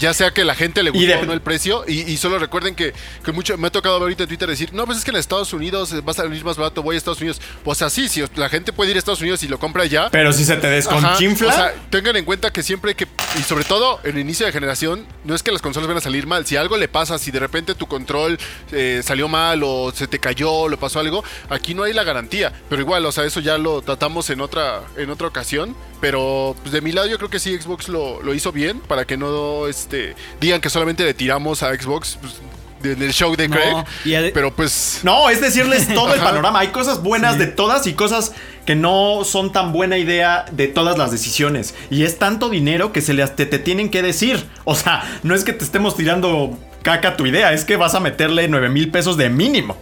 [0.00, 1.84] Ya sea que la gente le gustó o no el precio.
[1.86, 2.92] Y, y solo recuerden que,
[3.24, 5.16] que mucho me ha tocado ver ahorita en Twitter decir, no, pues es que en
[5.18, 7.40] Estados Unidos va a salir más barato, voy a Estados Unidos.
[7.62, 10.10] Pues así, si la gente puede ir a Estados Unidos y lo compra ya.
[10.10, 11.48] Pero si se te desconchinfla.
[11.48, 13.06] O sea, tengan en cuenta que siempre que,
[13.38, 16.00] y sobre todo en el inicio de generación, no es que las consolas van a
[16.00, 16.46] salir mal.
[16.46, 18.38] Si algo le pasa, si de repente tu control
[18.72, 22.52] eh, salió mal o se te cayó, le pasó algo, aquí no hay la garantía.
[22.68, 25.76] Pero igual, o sea, eso ya lo tratamos en otra, en otra ocasión.
[26.00, 29.04] Pero pues, de mi lado yo creo que sí Xbox lo, lo hizo bien para
[29.04, 32.34] que no este, digan que solamente le tiramos a Xbox pues,
[32.82, 33.56] de- en el show de No,
[34.04, 34.32] Craig.
[34.32, 35.00] Pero pues...
[35.02, 36.60] No, es decirles todo el panorama.
[36.60, 38.32] Hay cosas buenas de todas y cosas
[38.64, 41.74] que no son tan buena idea de todas las decisiones.
[41.90, 44.46] Y es tanto dinero que se les te, te tienen que decir.
[44.64, 48.00] O sea, no es que te estemos tirando caca tu idea, es que vas a
[48.00, 49.76] meterle 9 mil pesos de mínimo.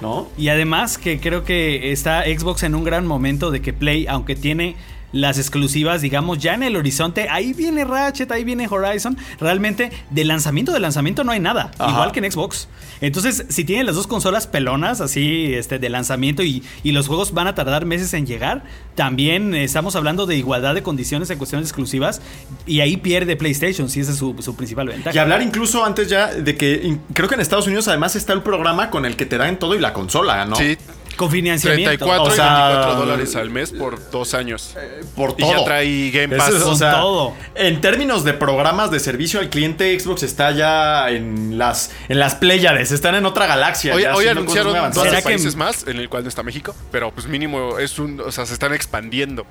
[0.00, 0.28] ¿No?
[0.36, 4.34] Y además que creo que está Xbox en un gran momento de que Play, aunque
[4.34, 4.74] tiene
[5.12, 10.24] las exclusivas, digamos, ya en el horizonte, ahí viene Ratchet, ahí viene Horizon, realmente de
[10.24, 11.90] lanzamiento de lanzamiento no hay nada, Ajá.
[11.92, 12.68] igual que en Xbox.
[13.00, 17.32] Entonces, si tienen las dos consolas pelonas, así, este, de lanzamiento y, y los juegos
[17.32, 21.68] van a tardar meses en llegar, también estamos hablando de igualdad de condiciones en cuestiones
[21.68, 22.20] exclusivas
[22.66, 25.14] y ahí pierde PlayStation, si esa es su, su principal ventaja.
[25.14, 28.42] Y hablar incluso antes ya de que creo que en Estados Unidos además está el
[28.42, 30.56] programa con el que te dan todo y la consola, ¿no?
[30.56, 30.76] Sí,
[31.16, 31.88] Con financiamiento.
[31.90, 34.74] 34 O y sea, 24 dólares al mes por dos años.
[35.14, 35.58] Por Y todo.
[35.58, 36.48] ya trae Game Pass.
[36.48, 37.34] Eso es, o sea, todo.
[37.54, 42.34] En términos de programas de servicio al cliente, Xbox está ya en las, en las
[42.34, 43.94] Pléyades, están en otra galaxia.
[43.94, 45.08] Hoy, ya hoy haciendo anunciaron dos avanzadas.
[45.10, 48.20] ¿Será que- países más, en el cual no está México, pero pues mínimo es un,
[48.20, 49.44] o sea, se están expandiendo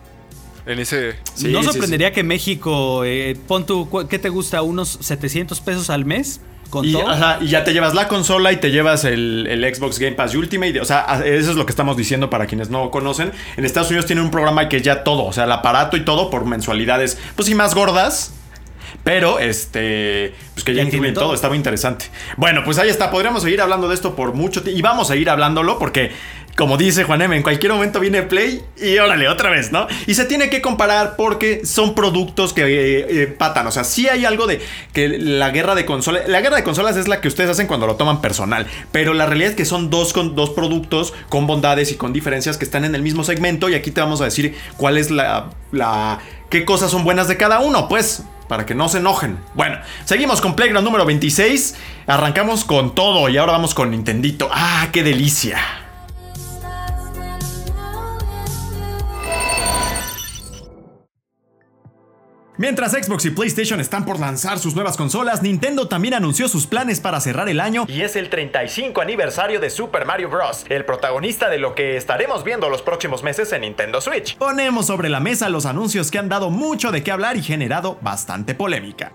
[0.65, 1.15] en ese.
[1.33, 4.61] Sí, no sí, sorprendería que México, eh, pon tu, ¿qué te gusta?
[4.61, 6.41] ¿Unos 700 pesos al mes?
[6.71, 7.07] Con Y, todo.
[7.07, 10.33] ajá, y ya te llevas la consola y te llevas el, el Xbox Game Pass
[10.33, 10.79] Ultimate.
[10.81, 13.31] O sea, eso es lo que estamos diciendo para quienes no conocen.
[13.57, 16.31] En Estados Unidos tienen un programa que ya todo, o sea, el aparato y todo
[16.31, 18.33] por mensualidades, pues sí, más gordas.
[19.03, 21.25] Pero, este, pues que ya Ya incluyen tiene todo.
[21.25, 21.33] todo.
[21.33, 22.05] está muy interesante.
[22.37, 24.77] Bueno, pues ahí está, podríamos seguir hablando de esto por mucho tiempo.
[24.77, 26.11] Y vamos a ir hablándolo porque,
[26.57, 29.87] como dice Juan M, en cualquier momento viene Play y órale, otra vez, ¿no?
[30.07, 33.67] Y se tiene que comparar porque son productos que eh, eh, patan.
[33.67, 34.61] O sea, sí hay algo de
[34.93, 36.27] que la guerra de consolas.
[36.27, 38.67] La guerra de consolas es la que ustedes hacen cuando lo toman personal.
[38.91, 42.57] Pero la realidad es que son dos, con, dos productos con bondades y con diferencias
[42.57, 43.69] que están en el mismo segmento.
[43.69, 45.49] Y aquí te vamos a decir cuál es la.
[45.71, 49.39] la qué cosas son buenas de cada uno, pues para que no se enojen.
[49.53, 51.75] Bueno, seguimos con Playground número 26.
[52.07, 54.49] Arrancamos con todo y ahora vamos con Nintendito.
[54.51, 55.57] ¡Ah, qué delicia!
[62.61, 66.99] Mientras Xbox y PlayStation están por lanzar sus nuevas consolas, Nintendo también anunció sus planes
[66.99, 71.49] para cerrar el año y es el 35 aniversario de Super Mario Bros., el protagonista
[71.49, 74.37] de lo que estaremos viendo los próximos meses en Nintendo Switch.
[74.37, 77.97] Ponemos sobre la mesa los anuncios que han dado mucho de qué hablar y generado
[77.99, 79.11] bastante polémica.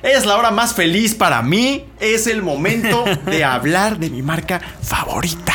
[0.00, 4.60] Es la hora más feliz para mí, es el momento de hablar de mi marca
[4.80, 5.54] favorita.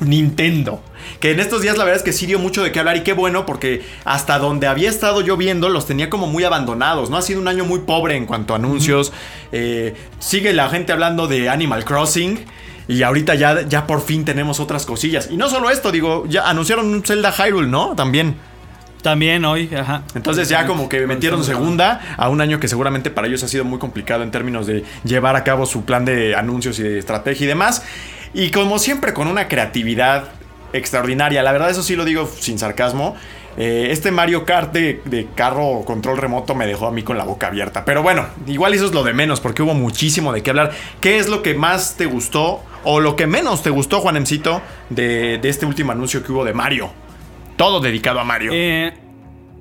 [0.00, 0.91] Nintendo.
[1.20, 3.02] Que en estos días la verdad es que sí dio mucho de qué hablar y
[3.02, 7.16] qué bueno porque hasta donde había estado yo viendo los tenía como muy abandonados, ¿no?
[7.16, 9.12] Ha sido un año muy pobre en cuanto a anuncios.
[9.52, 12.44] Eh, sigue la gente hablando de Animal Crossing.
[12.88, 15.28] Y ahorita ya, ya por fin tenemos otras cosillas.
[15.30, 17.94] Y no solo esto, digo, ya anunciaron un Zelda Hyrule, ¿no?
[17.94, 18.36] También.
[19.02, 20.04] También hoy, ajá.
[20.14, 23.64] Entonces ya como que metieron segunda a un año que seguramente para ellos ha sido
[23.64, 27.44] muy complicado en términos de llevar a cabo su plan de anuncios y de estrategia
[27.44, 27.82] y demás.
[28.32, 30.28] Y como siempre con una creatividad
[30.72, 33.14] extraordinaria, la verdad eso sí lo digo sin sarcasmo.
[33.56, 37.24] eh, este Mario Kart de, de carro control remoto me dejó a mí con la
[37.24, 37.84] boca abierta.
[37.84, 40.70] Pero bueno, igual eso es lo de menos porque hubo muchísimo de qué hablar.
[41.00, 45.38] ¿Qué es lo que más te gustó o lo que menos te gustó, Juanemcito, de,
[45.38, 46.90] de este último anuncio que hubo de Mario?
[47.56, 48.52] Todo dedicado a Mario.
[48.54, 48.94] Eh,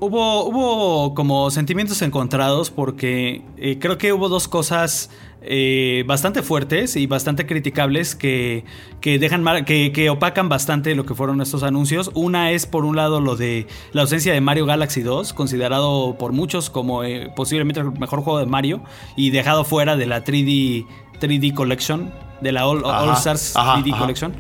[0.04, 5.12] Hubo, hubo como sentimientos encontrados porque eh, creo que hubo dos cosas
[5.44, 8.64] eh, bastante fuertes y bastante criticables que,
[9.00, 12.12] que dejan que, que opacan bastante lo que fueron estos anuncios.
[12.14, 16.32] Una es por un lado lo de la ausencia de Mario Galaxy 2, considerado por
[16.32, 18.84] muchos como eh, posiblemente el mejor juego de Mario
[19.16, 20.86] y dejado fuera de la 3D
[21.20, 24.00] 3D Collection, de la All, Ajá, All Stars ajá, 3D ajá.
[24.00, 24.34] Collection.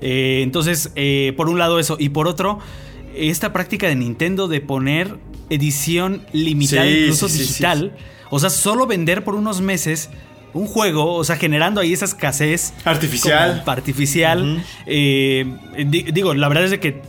[0.00, 0.92] Eh, entonces,
[1.36, 2.60] por un lado eso, y por otro,
[3.14, 5.18] esta práctica de Nintendo de poner
[5.50, 7.96] edición limitada, Sí, incluso sí, sí, sí, digital.
[8.30, 10.10] O sea, solo vender por unos meses
[10.56, 12.72] un juego, o sea, generando ahí esa escasez.
[12.84, 13.60] Artificial.
[13.60, 14.64] como artificial.
[14.86, 15.44] Eh,
[15.86, 17.02] di- digo, la verdad es de que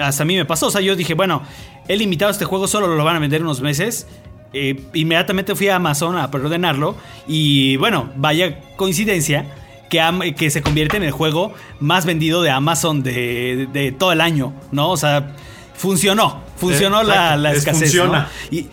[0.00, 0.66] hasta a mí me pasó.
[0.66, 1.42] O sea, yo dije, bueno,
[1.88, 4.06] he limitado este juego, solo lo van a vender unos meses.
[4.52, 6.96] Eh, inmediatamente fui a Amazon a preordenarlo.
[7.26, 9.46] Y bueno, vaya coincidencia.
[9.90, 14.20] Que, que se convierte en el juego más vendido de Amazon de, de todo el
[14.20, 14.90] año, ¿no?
[14.90, 15.34] O sea,
[15.74, 16.42] funcionó.
[16.56, 17.80] Funcionó Eh, la, la es escasez.
[17.84, 18.28] funciona.
[18.50, 18.56] ¿no?
[18.58, 18.66] Y,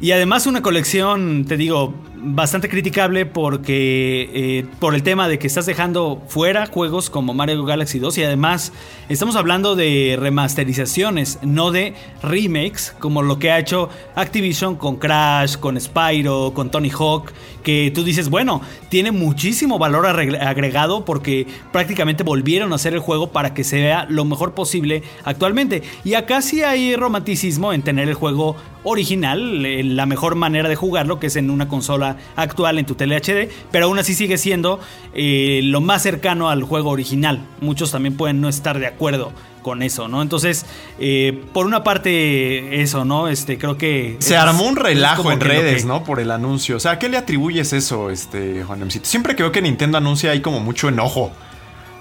[0.00, 5.46] y además una colección, te digo, bastante criticable porque eh, por el tema de que
[5.46, 8.72] estás dejando fuera juegos como Mario Galaxy 2 y además
[9.08, 15.56] estamos hablando de remasterizaciones, no de remakes, como lo que ha hecho Activision con Crash,
[15.56, 22.22] con Spyro, con Tony Hawk, que tú dices, bueno, tiene muchísimo valor agregado porque prácticamente
[22.22, 25.82] volvieron a hacer el juego para que se vea lo mejor posible actualmente.
[26.04, 30.76] Y acá sí hay romanticismo en tener el juego original, eh, la mejor manera de
[30.76, 34.38] jugarlo, que es en una consola actual, en tu tele HD, pero aún así sigue
[34.38, 34.80] siendo
[35.14, 37.40] eh, lo más cercano al juego original.
[37.60, 39.32] Muchos también pueden no estar de acuerdo
[39.62, 40.22] con eso, ¿no?
[40.22, 40.64] Entonces,
[40.98, 43.28] eh, por una parte, eso, ¿no?
[43.28, 44.16] Este, creo que...
[44.20, 46.04] Se es- armó un relajo en redes, que- ¿no?
[46.04, 46.76] Por el anuncio.
[46.76, 49.06] O sea, ¿a qué le atribuyes eso, este, Juan Emcito?
[49.06, 51.32] Siempre que veo que Nintendo anuncia hay como mucho enojo.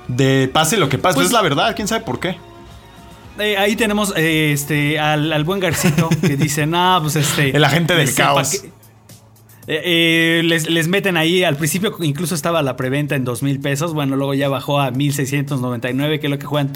[0.08, 1.16] De pase lo que pase.
[1.16, 2.38] Pues- es la verdad, quién sabe por qué.
[3.40, 7.56] Eh, ahí tenemos eh, este, al, al buen Garcito que dice, nah, pues este...
[7.56, 8.50] El agente del este, caos.
[8.62, 8.72] que-
[9.70, 13.94] Eh, eh, les, meten ahí, al principio incluso estaba la preventa en dos mil pesos,
[13.94, 16.72] bueno, luego ya bajó a 1699, que es lo que, juegan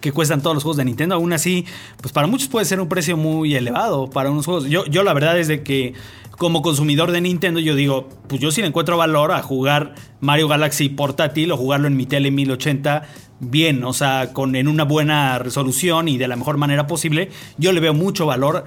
[0.00, 1.16] que cuestan todos los juegos de Nintendo.
[1.16, 1.66] Aún así,
[2.00, 4.66] pues para muchos puede ser un precio muy elevado para unos juegos.
[4.66, 5.94] Yo, yo la verdad es de que
[6.38, 10.46] como consumidor de Nintendo, yo digo, pues yo sí le encuentro valor a jugar Mario
[10.46, 13.02] Galaxy portátil o jugarlo en mi tele 1080
[13.40, 17.30] bien, o sea, con, en una buena resolución y de la mejor manera posible.
[17.58, 18.64] Yo le veo mucho valor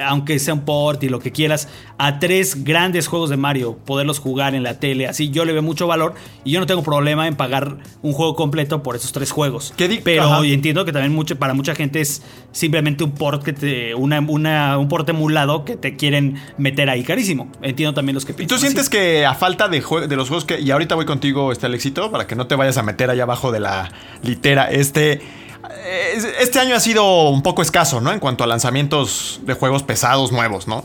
[0.00, 1.68] aunque sea un port y lo que quieras,
[1.98, 5.62] a tres grandes juegos de Mario, poderlos jugar en la tele, así yo le veo
[5.62, 6.14] mucho valor
[6.44, 9.72] y yo no tengo problema en pagar un juego completo por esos tres juegos.
[9.76, 10.46] ¿Qué Pero Ajá.
[10.46, 12.22] entiendo que también mucho, para mucha gente es
[12.52, 17.02] simplemente un port que te, una, una- un port emulado que te quieren meter ahí
[17.02, 17.50] carísimo.
[17.62, 18.90] Entiendo también los que ¿Y piensan tú sientes así.
[18.90, 20.60] que a falta de, de los juegos que...
[20.60, 23.52] Y ahorita voy contigo, este Alexito, para que no te vayas a meter allá abajo
[23.52, 23.90] de la
[24.22, 24.70] litera.
[24.70, 25.20] Este...
[26.14, 28.12] es- Este año ha sido un poco escaso, ¿no?
[28.12, 30.84] En cuanto a lanzamientos de juegos pesados nuevos, ¿no?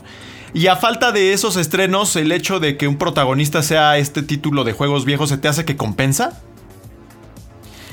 [0.54, 4.64] Y a falta de esos estrenos, el hecho de que un protagonista sea este título
[4.64, 6.40] de juegos viejos, ¿se te hace que compensa?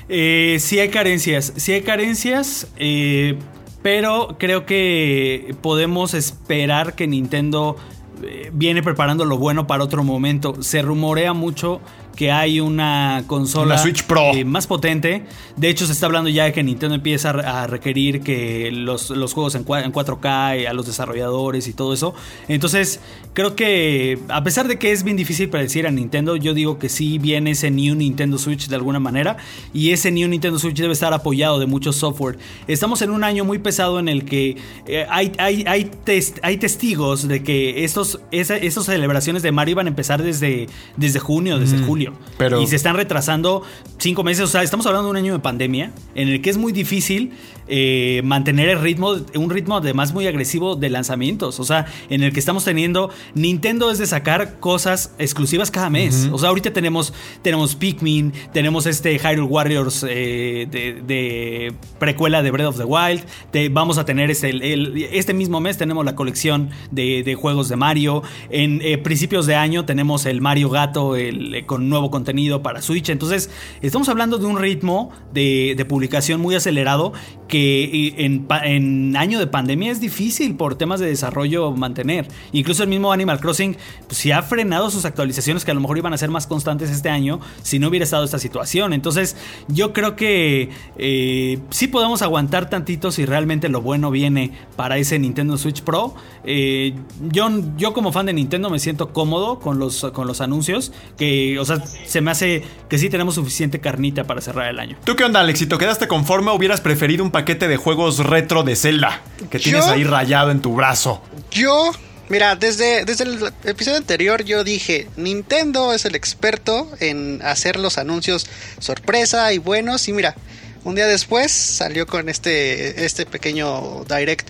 [0.07, 3.37] Eh, sí hay carencias, sí hay carencias, eh,
[3.81, 7.75] pero creo que podemos esperar que Nintendo
[8.23, 10.61] eh, viene preparando lo bueno para otro momento.
[10.61, 11.81] Se rumorea mucho
[12.15, 14.33] que hay una consola Una Switch Pro.
[14.33, 15.23] eh, más potente.
[15.57, 19.33] De hecho, se está hablando ya de que Nintendo empieza a requerir que los, los
[19.33, 22.13] juegos en, cua- en 4K eh, a los desarrolladores y todo eso.
[22.47, 22.99] Entonces,
[23.33, 26.87] creo que a pesar de que es bien difícil predecir a Nintendo, yo digo que
[26.89, 29.37] sí viene ese New Nintendo Switch de alguna manera.
[29.73, 32.37] Y ese New Nintendo Switch debe estar apoyado de mucho software.
[32.67, 34.57] Estamos en un año muy pesado en el que
[34.87, 39.73] eh, hay, hay, hay, test- hay testigos de que estos, esa- esas celebraciones de Mario
[39.73, 42.04] iban a empezar desde, desde junio, desde julio.
[42.37, 43.63] Pero- Y se están retrasando
[43.97, 44.43] cinco meses.
[44.43, 47.33] O sea, estamos hablando de un año de pandemia en el que es muy difícil
[47.67, 51.59] eh, mantener el ritmo, un ritmo además muy agresivo de lanzamientos.
[51.59, 53.09] O sea, en el que estamos teniendo.
[53.33, 56.29] Nintendo es de sacar cosas exclusivas cada mes.
[56.31, 62.51] O sea, ahorita tenemos, tenemos Pikmin, tenemos este Hyrule Warriors eh, de, de precuela de
[62.51, 63.23] Breath of the Wild.
[63.71, 67.69] vamos a tener este, el- el- este mismo mes tenemos la colección de, de juegos
[67.69, 68.23] de Mario.
[68.49, 73.09] En eh, principios de año tenemos el Mario Gato el, con nuevo contenido para Switch.
[73.09, 73.49] Entonces,
[73.81, 77.13] estamos hablando de un ritmo de, de publicación muy acelerado
[77.47, 82.27] que eh, en, año de pandemia es difícil por temas de desarrollo mantener.
[82.51, 83.77] Incluso el mismo Animal Crossing,
[84.07, 86.89] pues sí ha frenado sus actualizaciones que a lo mejor iban a ser más constantes
[86.89, 88.91] este año si no hubiera estado esta situación.
[88.91, 89.37] Entonces,
[89.69, 95.17] yo creo que eh, sí podemos aguantar tantito si realmente lo bueno viene para ese
[95.17, 96.13] Nintendo Switch Pro.
[96.43, 96.93] Eh,
[97.31, 101.57] yo, yo como fan de Nintendo me siento cómodo con los, con los anuncios, que,
[101.57, 104.97] o sea, se me hace que sí tenemos suficiente carnita para cerrar el año.
[105.05, 105.77] ¿Tú qué onda, Alexito?
[105.77, 109.21] ¿Quedaste conforme o hubieras preferido un paquete paquete de juegos retro de Zelda
[109.51, 111.21] que tienes Yo- ahí rayado en tu brazo?
[111.51, 111.91] Yo,
[112.27, 117.99] mira, desde, desde el episodio anterior yo dije, Nintendo es el experto en hacer los
[117.99, 118.47] anuncios
[118.79, 120.07] sorpresa y buenos.
[120.07, 120.35] Y mira,
[120.83, 124.49] un día después salió con este, este pequeño direct.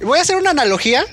[0.00, 1.04] Voy a hacer una analogía.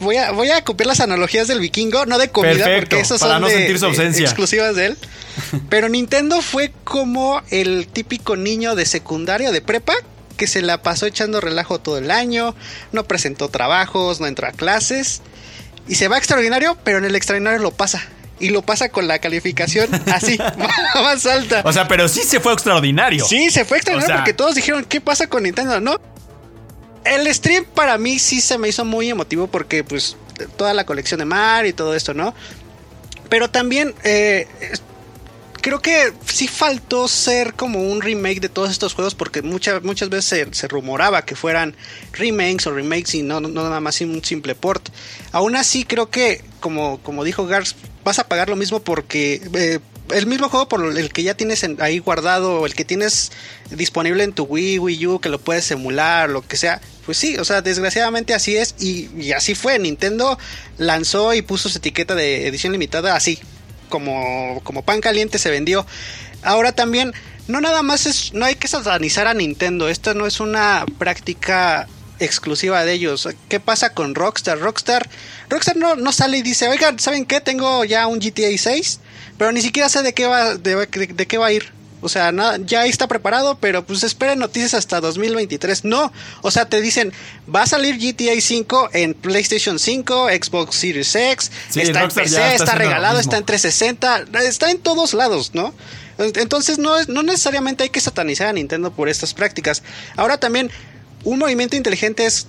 [0.00, 3.20] Voy a, voy a copiar las analogías del vikingo, no de comida, Perfecto, porque esas
[3.20, 4.96] son no de- exclusivas de él.
[5.68, 9.92] Pero Nintendo fue como el típico niño de secundaria, de prepa,
[10.38, 12.54] que se la pasó echando relajo todo el año,
[12.92, 15.20] no presentó trabajos, no entró a clases,
[15.86, 18.02] y se va extraordinario, pero en el extraordinario lo pasa.
[18.40, 20.38] Y lo pasa con la calificación así,
[20.94, 21.60] más alta.
[21.64, 23.24] O sea, pero sí se fue extraordinario.
[23.26, 25.80] Sí, se fue extraordinario O sea- porque todos dijeron, ¿qué pasa con Nintendo?
[25.80, 26.00] ¿No?
[27.04, 30.16] El stream para mí sí se me hizo muy emotivo porque pues
[30.56, 32.34] toda la colección de Mario y todo esto, ¿no?
[33.28, 34.46] Pero también eh,
[35.60, 40.08] creo que sí faltó ser como un remake de todos estos juegos porque muchas muchas
[40.08, 41.74] veces se, rumoraba que fueran
[42.12, 44.88] remakes o remakes y no, nada más un simple port.
[45.32, 49.42] Aún así creo que, como, como dijo Gars, vas a pagar lo mismo porque...
[49.54, 49.78] eh,
[50.10, 53.30] el mismo juego por el que ya tienes en- ahí guardado, el que tienes
[53.70, 56.80] disponible en tu Wii, Wii U, que lo puedes emular, lo que sea.
[57.04, 59.78] Pues sí, o sea, desgraciadamente así es y, y así fue.
[59.78, 60.38] Nintendo
[60.78, 63.38] lanzó y puso su etiqueta de edición limitada así,
[63.88, 65.86] como, como pan caliente se vendió.
[66.42, 67.12] Ahora también,
[67.46, 71.88] no nada más es, no hay que satanizar a Nintendo, esta no es una práctica
[72.20, 73.28] exclusiva de ellos.
[73.48, 74.58] ¿Qué pasa con Rockstar?
[74.58, 75.08] Rockstar,
[75.48, 77.40] Rockstar no, no sale y dice, oigan, ¿saben qué?
[77.40, 79.00] Tengo ya un GTA 6,
[79.36, 81.72] pero ni siquiera sé de qué va, de, qué va a ir.
[82.00, 85.84] O sea, nada, ya está preparado, pero pues esperen noticias hasta 2023.
[85.84, 87.12] No, o sea, te dicen,
[87.52, 92.54] va a salir GTA 5 en PlayStation 5, Xbox Series X, Sí, está en PC,
[92.54, 95.74] está regalado, está en 360, está en todos lados, ¿no?
[96.18, 99.82] Entonces no, no necesariamente hay que satanizar a Nintendo por estas prácticas.
[100.16, 100.70] Ahora también,
[101.24, 102.48] un movimiento inteligente es,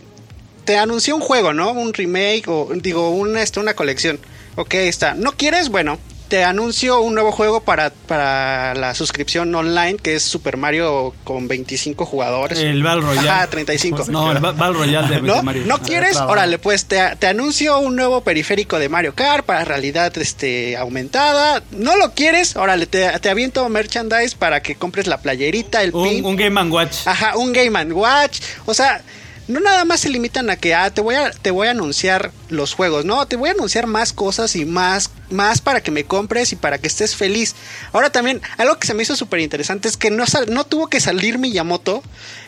[0.66, 1.72] te anunció un juego, ¿no?
[1.72, 4.20] Un remake o digo, una, este, una colección.
[4.56, 5.14] Ok, está.
[5.14, 5.70] ¿No quieres?
[5.70, 6.00] Bueno,
[6.30, 11.48] te anuncio un nuevo juego para, para la suscripción online, que es Super Mario con
[11.48, 12.60] 25 jugadores.
[12.60, 13.30] El Battle Royale.
[13.30, 14.06] Ajá, 35.
[14.10, 15.42] No, el Battle Royale de, ¿No?
[15.42, 15.64] Mario.
[15.66, 16.12] ¿No quieres?
[16.12, 16.34] trabajo.
[16.34, 21.64] Órale, pues te, te anuncio un nuevo periférico de Mario Kart para realidad este, aumentada.
[21.72, 22.56] ¿No lo quieres?
[22.56, 26.24] Órale, te, te aviento merchandise para que compres la playerita, el pin.
[26.24, 27.08] Un, un Game Watch.
[27.08, 28.40] Ajá, un Game Watch.
[28.66, 29.02] O sea,
[29.50, 32.32] no nada más se limitan a que ah, te voy a te voy a anunciar
[32.50, 36.04] los juegos, no, te voy a anunciar más cosas y más más para que me
[36.04, 37.56] compres y para que estés feliz.
[37.92, 41.00] Ahora también algo que se me hizo súper interesante es que no no tuvo que
[41.00, 42.04] salir Miyamoto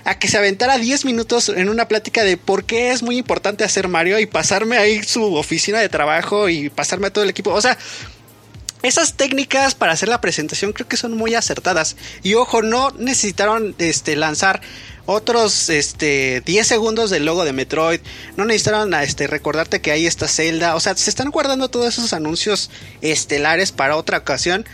[0.06, 3.64] a que se aventara 10 minutos en una plática de por qué es muy importante
[3.64, 7.52] hacer Mario y pasarme ahí su oficina de trabajo y pasarme a todo el equipo.
[7.52, 7.78] O sea,
[8.84, 11.96] esas técnicas para hacer la presentación creo que son muy acertadas.
[12.24, 14.62] Y ojo, no necesitaron este, lanzar
[15.06, 18.00] otros este, 10 segundos del logo de Metroid.
[18.38, 20.76] No necesitaron este, recordarte que ahí está Zelda.
[20.76, 22.70] O sea, se están guardando todos esos anuncios
[23.02, 24.66] estelares para otra ocasión.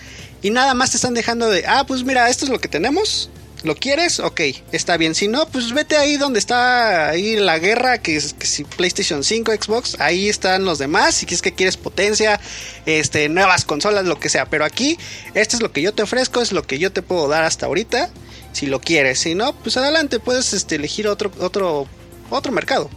[0.42, 3.30] Y nada más te están dejando de, ah, pues mira, esto es lo que tenemos.
[3.64, 4.20] ¿Lo quieres?
[4.20, 4.42] Ok,
[4.72, 5.16] está bien.
[5.16, 9.24] Si no, pues vete ahí donde está ahí la guerra, que es que si PlayStation
[9.24, 11.16] 5, Xbox, ahí están los demás.
[11.16, 12.40] Si es que quieres potencia,
[12.86, 14.46] este, nuevas consolas, lo que sea.
[14.46, 14.98] Pero aquí,
[15.34, 17.66] esto es lo que yo te ofrezco, es lo que yo te puedo dar hasta
[17.66, 18.10] ahorita.
[18.54, 19.20] Si lo quieres.
[19.20, 21.88] Si no, pues adelante, puedes este, elegir otro, otro,
[22.30, 22.90] otro mercado.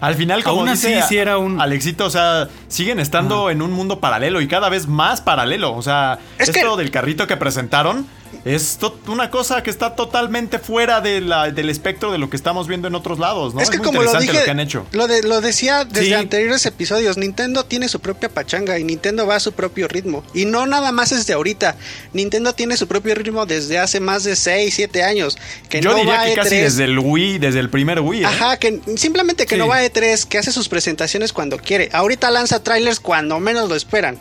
[0.00, 3.62] Al final, como Aún así, dice sí era un- Alexito, o sea, siguen estando en
[3.62, 5.74] un mundo paralelo y cada vez más paralelo.
[5.74, 8.06] O sea, Es esto que- del carrito que presentaron
[8.44, 12.68] es una cosa que está totalmente fuera de la- del espectro de lo que estamos
[12.68, 13.60] viendo en otros lados, ¿no?
[13.60, 14.86] es que muy como lo dije, que han hecho.
[14.92, 16.14] Lo, de, lo decía desde Sí.
[16.14, 20.24] anteriores episodios, Nintendo tiene su propia pachanga y Nintendo va a su propio ritmo.
[20.34, 21.76] Y no nada más es de ahorita.
[22.12, 25.36] Nintendo tiene su propio ritmo desde hace más de 6, 7 años.
[25.68, 26.62] Que Yo no diría va que casi E3.
[26.62, 28.22] desde el Wii, desde el primer Wii.
[28.22, 28.26] ¿eh?
[28.26, 29.58] Ajá, que simplemente que Sí.
[29.58, 31.88] no va a E3, que hace sus presentaciones cuando quiere.
[31.92, 34.18] Ahorita lanza trailers cuando menos lo esperan.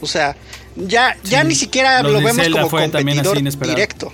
[0.00, 0.36] O sea,
[0.76, 1.48] ya, ya Sí.
[1.48, 4.12] ni siquiera Lo lo vemos Zelda como fue también así competidor directo.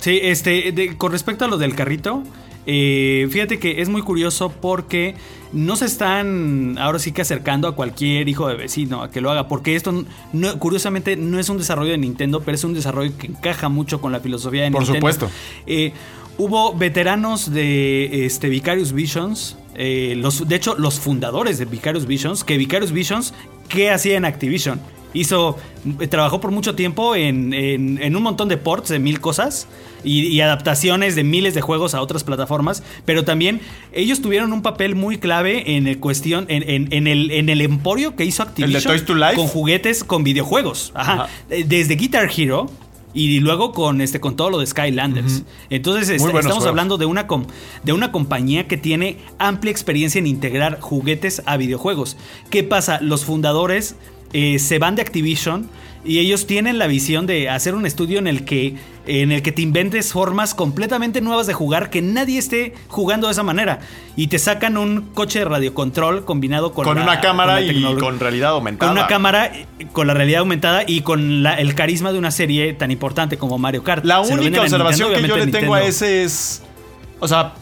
[0.00, 2.22] Sí, este, de- con respecto a lo del carrito,
[2.66, 5.14] eh, fíjate que es muy curioso porque
[5.52, 9.30] no se están ahora sí que acercando a cualquier hijo de vecino a que lo
[9.30, 13.12] haga, porque esto no- curiosamente no es un desarrollo de Nintendo, pero es un desarrollo
[13.18, 14.98] que encaja mucho con la filosofía de Por Nintendo.
[15.12, 15.30] supuesto.
[15.66, 15.92] Eh,
[16.38, 22.44] hubo veteranos de este, Vicarious Visions, eh, los, de hecho los fundadores de Vicarious Visions,
[22.44, 23.32] que Vicarious Visions,
[23.68, 24.78] ¿qué hacía en Activision?
[25.12, 25.56] Hizo,
[25.98, 29.66] eh, trabajó por mucho tiempo en, en- en un montón de ports de mil cosas
[30.04, 33.60] y, y adaptaciones de miles de juegos a otras plataformas, pero también
[33.92, 37.60] ellos tuvieron un papel muy clave en el cuestión, en, en- en el, en el
[37.60, 39.34] emporio que hizo Activision Toys to Life?
[39.34, 40.92] con juguetes, con videojuegos.
[40.94, 41.12] Ajá.
[41.14, 41.28] Ajá.
[41.50, 42.70] Eh, Desde Guitar Hero
[43.12, 45.42] Y luego con este con todo lo de Skylanders.
[45.68, 46.68] Entonces es- Muy buenos estamos juegos.
[46.68, 47.46] hablando de una, com-
[47.82, 52.16] de una compañía que tiene amplia experiencia en integrar juguetes a videojuegos.
[52.50, 53.00] ¿Qué pasa?
[53.00, 53.96] Los fundadores
[54.32, 55.68] eh, se van de Activision
[56.04, 58.74] y ellos tienen la visión de hacer un estudio en el que
[59.06, 63.32] en el que te inventes formas completamente nuevas de jugar que nadie esté jugando de
[63.32, 63.80] esa manera
[64.14, 67.82] y te sacan un coche de radiocontrol combinado con, Con la- una cámara la y
[67.98, 68.90] con realidad aumentada.
[68.92, 69.52] con una cámara,
[69.92, 73.58] con la realidad aumentada y con la- el carisma de una serie tan importante como
[73.58, 74.04] Mario Kart.
[74.04, 76.62] La única observación que yo le tengo a ese es.
[77.18, 77.54] O sea,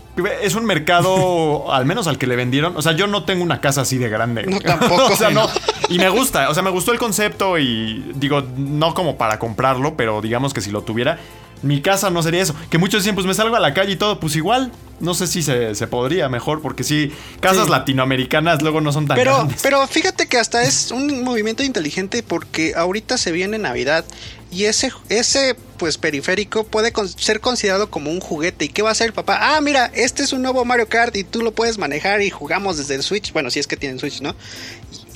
[0.43, 2.77] es un mercado, al menos al que le vendieron.
[2.77, 4.47] O sea, yo no tengo una casa así de grande.
[4.47, 5.49] No, tampoco, o sea, no.
[5.91, 9.97] Y me gusta, o sea, me gustó el concepto y digo, no como para comprarlo,
[9.97, 11.19] pero digamos que si lo tuviera,
[11.63, 12.55] mi casa no sería eso.
[12.71, 14.73] Que muchos dicen, pues me salgo a la calle y todo, pues igual.
[15.01, 17.71] No sé si se, se podría mejor, porque sí, casas Sí.
[17.71, 19.61] latinoamericanas luego no son tan Pero, grandes.
[19.63, 24.05] pero fíjate que hasta es un movimiento inteligente porque ahorita se viene Navidad
[24.51, 28.65] y ese, ese pues periférico puede con- ser considerado como un juguete.
[28.65, 29.39] ¿Y qué va a hacer el papá?
[29.41, 32.77] Ah, mira, este es un nuevo Mario Kart y tú lo puedes manejar y jugamos
[32.77, 33.33] desde el Switch.
[33.33, 34.35] Bueno, si es que tienen Switch, ¿no?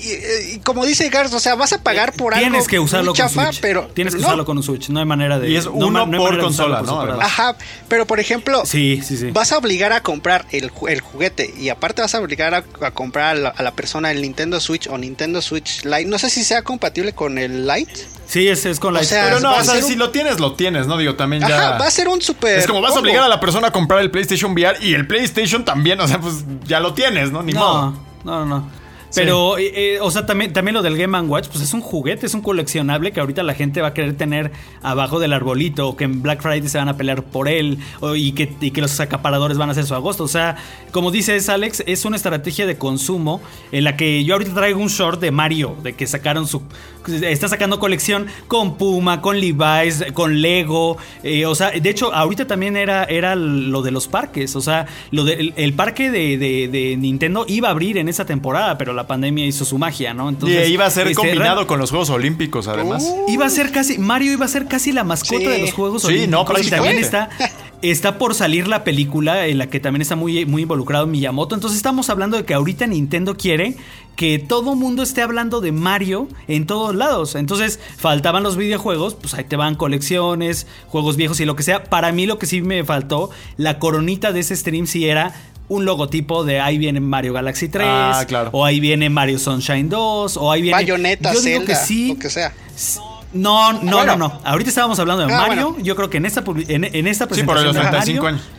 [0.03, 2.49] Y, y- como dice Gars, o sea, vas a pagar por algo.
[2.49, 3.61] Tienes que usarlo muy con chafa, Switch.
[3.61, 4.27] pero Tienes que no.
[4.27, 4.89] usarlo con un Switch.
[4.89, 5.49] No hay manera de.
[5.51, 7.21] Y es no uno no por consola, por ¿no?
[7.21, 7.57] Ajá,
[7.89, 9.31] pero por ejemplo, Sí, sí, sí.
[9.31, 12.91] vas a obligar a comprar el, el juguete y aparte vas a obligar a, a
[12.91, 16.07] comprar a la, a la persona el Nintendo Switch o Nintendo Switch Lite.
[16.07, 17.93] No sé si sea compatible con el Lite.
[18.27, 20.41] Sí, es, es con la O sea, Pero no, o sea, un- si lo tienes,
[20.41, 20.97] lo tienes, ¿no?
[20.97, 21.71] Digo, también ya.
[21.73, 22.59] Ajá, va a ser un super.
[22.59, 25.07] Es como vas a obligar a la persona a comprar el PlayStation VR y el
[25.07, 27.43] PlayStation también, o sea, pues ya lo tienes, ¿no?
[27.43, 27.93] Ni modo.
[28.25, 28.82] No, no, no.
[29.15, 32.27] Pero, eh, eh, o sea, también, también lo del Game Watch, pues es un juguete,
[32.27, 34.53] es un coleccionable que ahorita la gente va a querer tener
[34.83, 38.15] abajo del arbolito, o que en Black Friday se van a pelear por él, o-
[38.15, 40.25] y, que, y que los acaparadores van a hacer su agosto.
[40.25, 40.57] O sea,
[40.93, 43.41] como dices Alex, es una estrategia de consumo
[43.71, 46.63] en la que yo ahorita traigo un short de Mario, de que sacaron su...
[47.09, 50.97] Está sacando colección con Puma, con Levi's, con Lego.
[51.23, 54.55] eh, o sea, de hecho, ahorita también era, era lo de los parques.
[54.57, 58.09] O sea, lo de, el, el parque de, de- de Nintendo iba a abrir en
[58.09, 60.29] esa temporada, pero la pandemia hizo su magia, ¿no?
[60.29, 63.05] Entonces, y iba a ser este, combinado real- con los Juegos Olímpicos, además.
[63.29, 63.99] Iba a ser casi.
[63.99, 65.47] Mario iba a ser casi la mascota Sí.
[65.47, 66.49] de los Juegos Sí, Olímpicos.
[66.49, 67.29] no, y también está.
[67.83, 71.55] Está por salir la película en la que también está muy, muy involucrado Miyamoto.
[71.57, 73.77] Entonces estamos hablando de que ahorita Nintendo quiere
[74.15, 77.35] que todo mundo esté hablando de Mario en todos lados.
[77.35, 81.83] Entonces faltaban los videojuegos, pues ahí te van colecciones, juegos viejos y lo que sea.
[81.85, 85.35] Para mí lo que sí me faltó, la coronita de ese stream sí era
[85.69, 88.51] un logotipo de ahí viene Mario Galaxy 3, Ah, claro.
[88.53, 90.75] o ahí viene Mario Sunshine 2, o ahí viene...
[90.77, 92.53] Bayonetta, Yo digo Zelda, que sí, lo que sea.
[92.97, 94.17] no, no, Bueno.
[94.17, 94.41] no, no.
[94.45, 95.71] Ahorita estábamos hablando de Ah, Mario.
[95.71, 95.85] bueno.
[95.85, 98.39] Yo creo que en esta, en, en esta Sí, por presentación los de 35 Mario,
[98.39, 98.51] años.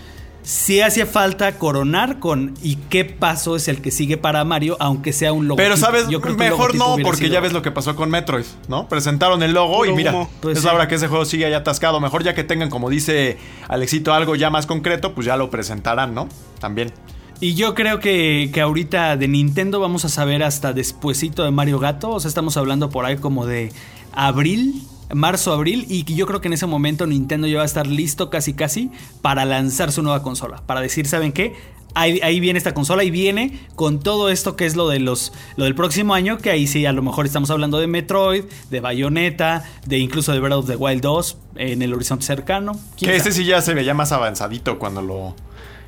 [0.42, 5.14] sí hacía falta coronar con y qué paso es el que sigue para Mario, aunque
[5.14, 5.58] sea un logo.
[5.58, 8.46] Pero sabes, Yo creo mejor no, porque sido- ya ves lo que pasó con Metroid,
[8.68, 8.88] ¿no?
[8.90, 10.28] Presentaron el logo y mira.
[10.42, 10.68] Pues es sí.
[10.68, 12.00] la hora que ese juego sigue ahí atascado.
[12.00, 16.14] Mejor ya que tengan, como dice Alexito, algo ya más concreto, pues ya lo presentarán,
[16.14, 16.28] ¿no?
[16.60, 16.92] También.
[17.40, 21.80] Y yo creo que, que ahorita de Nintendo vamos a saber hasta despuesito de Mario
[21.80, 22.12] Gato.
[22.12, 23.72] O sea, estamos hablando por ahí como de
[24.14, 24.82] abril,
[25.14, 25.86] marzo, abril.
[25.90, 28.92] Y yo creo que en ese momento Nintendo ya va a estar listo casi casi
[29.22, 30.62] para lanzar su nueva consola.
[30.66, 31.54] Para decir, ¿saben qué?
[31.96, 35.32] Ahí, ahí viene esta consola y viene con todo esto que es lo de los
[35.58, 38.80] lo del próximo año, que ahí sí a lo mejor estamos hablando de Metroid, de
[38.80, 42.80] Bayonetta, de incluso de Breath of the Wild 2 en el horizonte cercano.
[42.98, 43.44] ¿Quién Que este sabe?
[43.44, 45.36] sí ya se veía más avanzadito cuando lo.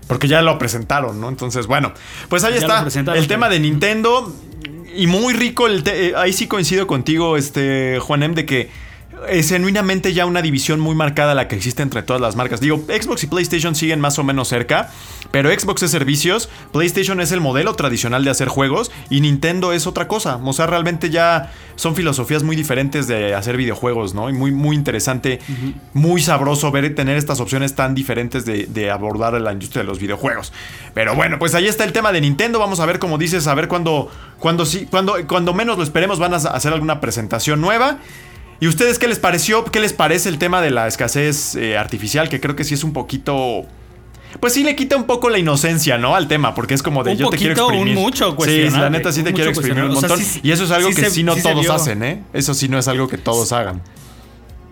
[0.07, 1.29] Porque ya lo presentaron, ¿no?
[1.29, 1.93] Entonces, bueno,
[2.29, 3.13] pues ahí Ya está.
[3.15, 4.33] El tema de Nintendo.
[4.95, 5.67] Y muy rico.
[5.67, 8.69] El te- eh, ahí sí coincido contigo, este, Juanem, de que
[9.29, 12.59] es genuinamente ya una división muy marcada la que existe entre todas las marcas.
[12.59, 14.91] Digo, Xbox y PlayStation siguen más o menos cerca,
[15.31, 19.87] pero Xbox es servicios, PlayStation es el modelo tradicional de hacer juegos y Nintendo es
[19.87, 20.37] otra cosa.
[20.37, 24.29] O sea, realmente ya son filosofías muy diferentes de hacer videojuegos, ¿no?
[24.29, 25.39] Y muy, muy interesante,
[25.93, 29.99] muy sabroso ver tener estas opciones tan diferentes de, de abordar la industria de los
[29.99, 30.53] videojuegos.
[30.93, 32.59] Pero bueno, pues ahí está el tema de Nintendo.
[32.59, 34.09] Vamos a ver, como dices, a ver cuándo,
[34.39, 37.99] cuándo, sí, cuándo, cuando menos lo esperemos van a hacer alguna presentación nueva.
[38.65, 39.63] ¿Y ustedes qué les pareció?
[39.63, 42.29] ¿Qué les parece el tema de la escasez eh, artificial?
[42.29, 43.63] Que creo que sí es un poquito...
[44.39, 46.15] Pues sí le quita un poco la inocencia, ¿no?
[46.15, 47.95] Al tema, porque es como de Un yo te quiero poquito, un exprimir.
[48.03, 49.91] mucho Sí, la neta sí te quiero exprimir un.
[49.91, 50.17] O montón.
[50.17, 52.23] sea, sí- y eso es algo sí que se- sí no sí todos hacen, ¿eh?
[52.33, 53.83] Eso sí no es algo que todos hagan.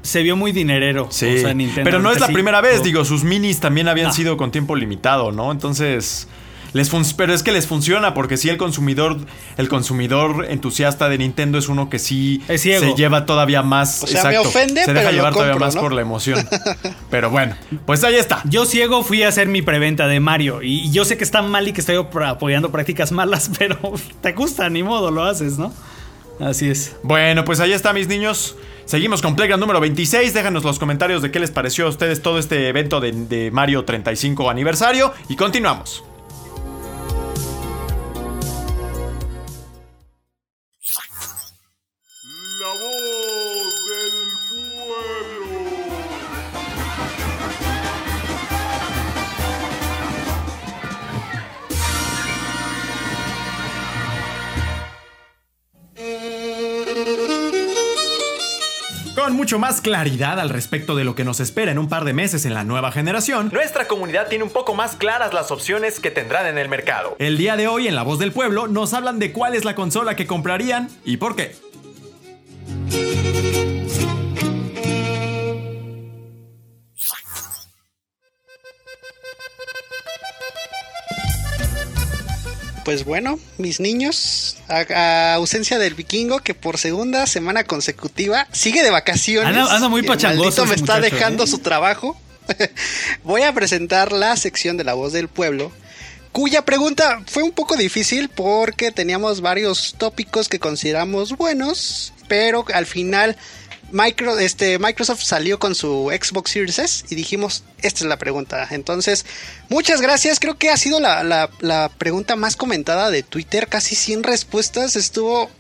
[0.02, 1.08] Se vio muy dinerero.
[1.12, 1.28] Sí.
[1.28, 2.34] o sea, Nintendo Pero no es la sí.
[2.34, 4.14] primera vez, digo, sus minis también habían No.
[4.14, 5.52] sido con tiempo limitado, ¿no?
[5.52, 6.28] Entonces,
[6.74, 9.18] les fun- pero es que les funciona porque sí el consumidor
[9.58, 14.24] el consumidor entusiasta de Nintendo es uno que sí se lleva todavía más, O sea,
[14.26, 15.82] me ofende, se deja pero llevar todavía más ¿no?
[15.82, 16.46] por la emoción.
[17.10, 17.56] pero bueno,
[17.86, 18.42] pues ahí está.
[18.46, 21.68] Yo ciego fui a hacer mi preventa de Mario y yo sé que está mal
[21.68, 23.78] y que estoy apoyando prácticas malas, pero
[24.22, 25.74] te gusta, ni modo, lo haces, ¿no?
[26.40, 26.96] Así es.
[27.04, 28.56] Bueno, pues ahí está, mis niños.
[28.86, 30.34] Seguimos con Playground número 26.
[30.34, 33.86] Déjanos los comentarios de qué les pareció a ustedes todo este evento de, de Mario
[33.86, 35.14] 35 aniversario.
[35.30, 36.04] Y continuamos.
[59.24, 62.12] Con mucho más claridad al respecto de lo que nos espera en un par de
[62.12, 66.12] meses en la nueva generación, nuestra comunidad tiene un poco más claras las opciones que
[66.12, 67.16] tendrán en el mercado.
[67.20, 69.76] El día de hoy en La Voz del Pueblo nos hablan de cuál es la
[69.76, 71.56] consola que comprarían y por qué.
[82.84, 88.84] Pues bueno, mis niños, a, a ausencia del vikingo que por segunda semana consecutiva sigue
[88.84, 89.48] de vacaciones.
[89.56, 91.48] Anda- anda muy pachangoso me está muchacho, dejando ¿eh?
[91.48, 92.18] su trabajo.
[93.24, 95.72] Voy a presentar la sección de la voz del pueblo,
[96.32, 102.86] cuya pregunta fue un poco difícil porque teníamos varios tópicos que consideramos buenos, pero al
[102.86, 103.38] final
[104.40, 108.68] Este, Microsoft salió con su Xbox Series S y dijimos, esta es la pregunta.
[108.72, 109.24] Entonces,
[109.70, 110.40] muchas gracias.
[110.40, 113.68] Creo que ha sido la, pregunta más comentada de Twitter.
[113.68, 114.96] Casi 100 respuestas.
[114.96, 115.52] Estuvo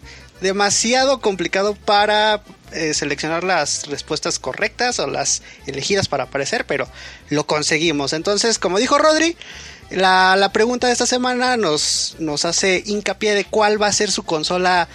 [0.41, 6.87] demasiado complicado para eh, seleccionar las respuestas correctas o las elegidas para aparecer, pero
[7.29, 8.13] lo conseguimos.
[8.13, 9.37] Entonces, como dijo Rodri,
[9.91, 14.09] la, la pregunta de esta semana nos, nos hace hincapié de cuál va a ser
[14.09, 14.87] su consola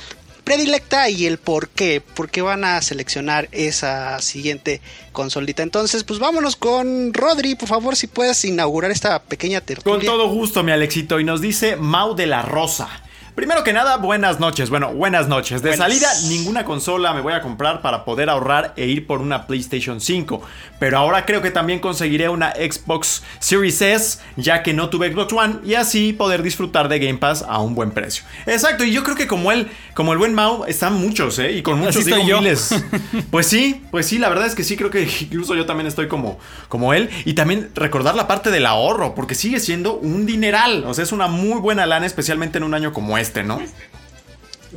[0.49, 4.81] predilecta y el por qué, por qué van a seleccionar esa siguiente
[5.13, 5.63] consolita.
[5.63, 10.11] Entonces, pues vámonos con Rodri, por favor, si puedes inaugurar esta pequeña Con tertulia.
[10.11, 11.21] todo gusto, mi Alexito.
[11.21, 12.89] Y nos dice Mau de la Rosa.
[13.39, 14.69] Primero que nada, buenas noches.
[14.69, 15.63] Bueno, buenas noches.
[15.63, 15.87] De Buenas.
[15.87, 20.01] salida, ninguna consola me voy a comprar para poder ahorrar e ir por una PlayStation
[20.01, 20.43] 5.
[20.81, 25.33] Pero ahora creo que también conseguiré una Xbox Series S, ya que no tuve Xbox
[25.33, 28.25] One, y así poder disfrutar de Game Pass a un buen precio.
[28.45, 31.53] Exacto, y yo creo que como él, como el buen Mau, están muchos, ¿eh?
[31.53, 32.41] Y con muchos digo yo.
[32.41, 32.75] miles.
[33.31, 36.09] Pues sí, pues sí, la verdad es que sí, creo que incluso yo también estoy
[36.09, 37.09] como, como él.
[37.25, 40.83] Y también recordar la parte del ahorro, porque sigue siendo un dineral.
[40.87, 43.61] O sea, es una muy buena lana, especialmente en un año como este, ¿no?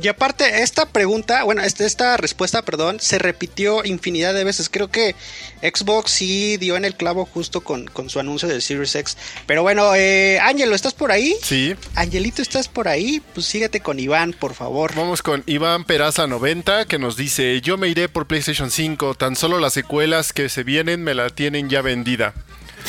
[0.00, 4.70] Y aparte, esta pregunta, bueno, este- esta respuesta, perdón, se repitió infinidad de veces.
[4.70, 5.14] Creo que
[5.60, 9.18] Xbox sí dio en el clavo justo con, con su anuncio del Series X.
[9.46, 11.36] Pero bueno, eh, Ángelo, ¿estás por ahí?
[11.42, 11.74] Sí.
[11.94, 13.20] Angelito, ¿estás por ahí?
[13.34, 14.94] Pues síguete con Iván, por favor.
[14.94, 19.36] Vamos con Iván Peraza 90 que nos dice, yo me iré por PlayStation 5, tan
[19.36, 22.32] solo las secuelas que se vienen me la tienen ya vendida.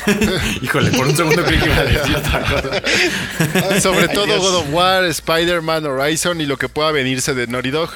[0.62, 3.82] Híjole, por un segundo creí que iba a decir otra cosa.
[3.82, 4.39] Sobre Ay, todo Dios.
[4.39, 7.91] God of War, Spider-Man, Horizon y lo que pueda venirse de Naughty Dog,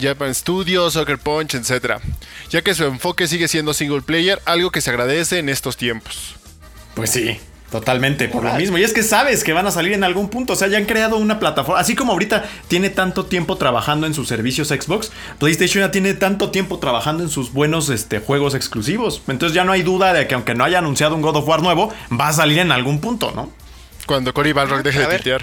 [0.00, 1.98] Japan Studios, Soccer Punch, etc.
[2.50, 6.36] Ya que su enfoque sigue siendo single player, algo que se agradece en estos tiempos.
[6.94, 7.38] Pues sí,
[7.72, 8.78] totalmente, por lo mismo.
[8.78, 10.52] Y es que sabes que van a salir en algún punto.
[10.52, 11.80] O sea, ya han creado una plataforma.
[11.80, 15.10] Así como ahorita tiene tanto tiempo trabajando en sus servicios Xbox,
[15.40, 19.22] PlayStation ya tiene tanto tiempo trabajando en sus buenos este, juegos exclusivos.
[19.26, 21.62] Entonces ya no hay duda de que aunque no haya anunciado un God of War
[21.62, 23.50] nuevo, va a salir en algún punto, ¿no?
[24.06, 25.22] Cuando Cory Balrog deje A de ver.
[25.22, 25.42] tuitear.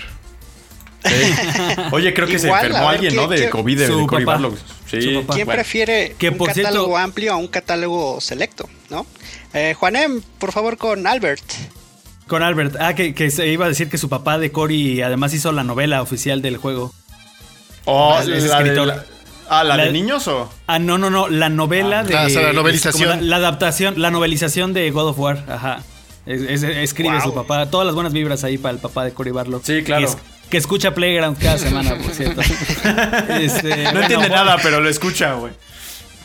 [1.91, 3.27] Oye, creo que se enfermó alguien, ¿qué- ¿no?
[3.27, 4.25] De COVID, de, Su de Cory.
[4.25, 4.57] Barlog.
[4.89, 4.97] Sí.
[4.99, 5.45] ¿Quién bueno.
[5.51, 9.05] prefiere Que, un por cierto- catálogo amplio a un catálogo selecto, no?
[9.53, 11.43] Eh, Juanem, por favor, con Albert.
[12.30, 12.77] Con Albert.
[12.80, 15.63] Ah, que, que se iba a decir que su papá de Cory además hizo la
[15.65, 16.93] novela oficial del juego.
[17.86, 18.88] Oh, Es la de escritor.
[18.88, 19.03] la-
[19.49, 20.49] ah, ¿la, La- de niños o...?
[20.67, 22.15] Ah, no, no, no, la novela de...
[22.15, 23.09] Ah, o sea, la novelización.
[23.09, 25.82] La, la adaptación, la novelización de God of War, ajá.
[26.25, 27.21] Es- es- escribe Wow.
[27.23, 29.61] su papá, todas las buenas vibras ahí para el papá de Cory Barlow.
[29.63, 30.05] Sí, claro.
[30.05, 30.17] Que, es-
[30.51, 32.41] que escucha Playground cada semana, por cierto.
[33.30, 35.53] Este, No bueno, entiende nada, pero lo escucha, güey.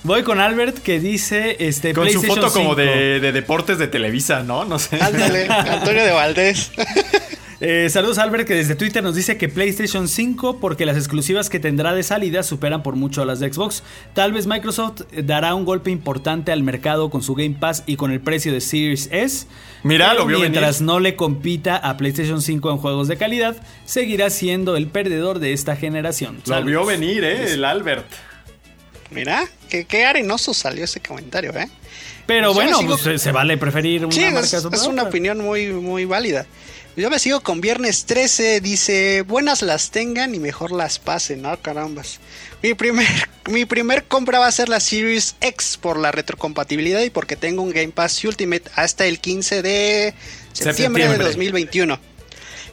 [0.05, 2.74] Voy con Albert que dice este Con su foto como 5.
[2.76, 4.66] de, de deportes de Televisa, ¿no?
[4.66, 4.98] No sé.
[5.00, 6.70] Ándale, Antonio de Valdés.
[7.61, 11.59] Eh, saludos Albert que desde Twitter nos dice que PlayStation 5 porque las exclusivas que
[11.61, 13.82] tendrá de salida superan por mucho a las de Xbox.
[14.12, 18.11] Tal vez Microsoft dará un golpe importante al mercado con su Game Pass y con
[18.11, 19.46] el precio de Series S.
[19.82, 20.86] Mira, lo vio Mientras venir.
[20.92, 25.55] no le compita a PlayStation 5 en juegos de calidad, seguirá siendo el perdedor de
[25.55, 26.42] esta generación.
[26.46, 27.52] Lo vio venir, ¿eh?
[27.55, 28.05] El Albert.
[29.14, 31.68] Mira, qué, qué arenoso salió ese comentario, ¿eh?
[32.26, 35.02] Pero Pues bueno, sigo- pues, se, vale preferir una Sí, marca es, es una otra.
[35.04, 36.46] opinión muy, muy válida.
[36.96, 41.60] Yo me sigo con Viernes 13, dice, buenas las tengan y mejor las pasen, ¿no?
[41.60, 42.20] Carambas.
[42.62, 43.06] Mi primer,
[43.50, 47.62] mi primer compra va a ser la Series X por la retrocompatibilidad y porque tengo
[47.62, 50.14] un Game Pass Ultimate hasta el 15 de
[50.52, 51.18] septiembre, Septiembre.
[51.18, 51.98] de 2021.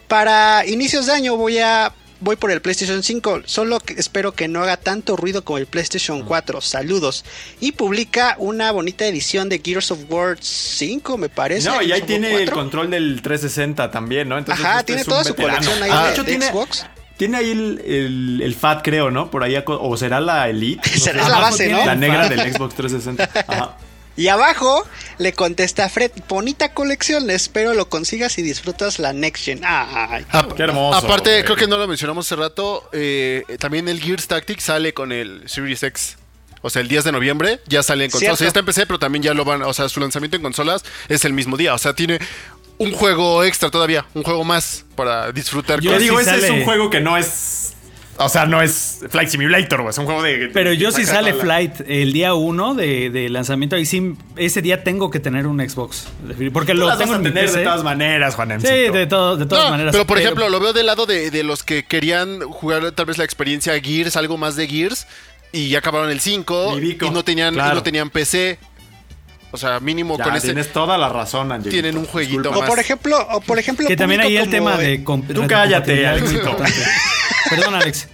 [0.08, 1.92] Para inicios de año voy a
[2.22, 3.42] voy por el PlayStation 5.
[3.44, 6.60] Solo que espero que no haga tanto ruido como el PlayStation 4.
[6.60, 7.24] Saludos.
[7.60, 11.68] Y publica una bonita edición de Gears of War 5, me parece.
[11.68, 12.54] No, y ahí tiene el 4.
[12.54, 14.38] control del 360 también, ¿no?
[14.38, 16.86] Entonces, Ajá, este tiene toda su colección ahí Ah, de- hecho, de tiene, Xbox.
[17.16, 19.30] tiene ahí el, el, el FAT, creo, ¿no?
[19.30, 20.90] Por ahí, o será la Elite.
[20.94, 21.30] no Será sé.
[21.30, 21.84] la base, ¿no?
[21.84, 23.44] La negra del Xbox 360.
[23.46, 23.76] Ajá.
[24.16, 24.86] Y abajo
[25.18, 29.60] le contesta Fred, bonita colección, espero lo consigas y disfrutas la Next Gen.
[29.64, 31.44] Ay, Ah, Qué hermoso, Aparte, güey.
[31.44, 32.88] creo que no lo mencionamos hace rato.
[32.92, 36.16] eh, también el Gears Tactics sale con el Series X.
[36.60, 38.34] O sea, el 10 de noviembre ya sale en consolas.
[38.34, 39.62] O sea, ya está en PC, pero también ya lo van.
[39.62, 41.74] O sea, su lanzamiento en consolas es el mismo día.
[41.74, 42.20] O sea, tiene
[42.78, 44.04] un juego extra todavía.
[44.14, 45.80] Un juego más para disfrutar.
[45.80, 47.72] Yo sí digo, ese es un juego que no es.
[48.24, 49.90] O sea, no es Flight Simulator, güey.
[49.90, 50.50] Es un juego de.
[50.52, 54.62] Pero yo si sale la- Flight el día 1 de, de lanzamiento, ahí sí, ese
[54.62, 56.06] día tengo que tener un Xbox.
[56.52, 57.58] Porque Tú lo las tengo vas en a mi tener PC.
[57.58, 59.92] de todas maneras, Juan Sí, de, todo- de todas No, maneras.
[59.92, 63.18] pero por ejemplo, lo veo del lado de, de los que querían jugar tal vez
[63.18, 65.06] la experiencia Gears, algo más de Gears,
[65.52, 68.58] y ya acabaron el 5 Y no tenían, y no tenían PC.
[69.52, 70.48] O sea, mínimo Ya, con este.
[70.48, 71.70] tienes toda la razón, Angelito.
[71.70, 72.64] Tienen un jueguito Disculpa.
[72.64, 74.98] O por ejemplo, o por ejemplo, que también ahí público el tema de...
[75.34, 76.56] Tú cállate, Alexito.
[77.50, 78.08] Perdón, Alex.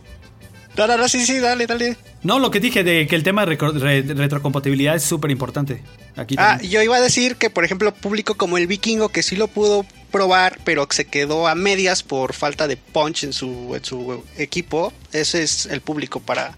[0.77, 1.97] No, no, no, sí, sí, dale, dale.
[2.23, 5.83] No, lo que dije de que el tema de re- retrocompatibilidad es súper importante.
[6.17, 6.71] Aquí Ah, también.
[6.71, 9.85] yo iba a decir que, por ejemplo, público como el Vikingo, que sí lo pudo
[10.13, 14.93] probar, pero se quedó a medias por falta de punch en su, en su equipo.
[15.13, 16.57] Ese es el público para,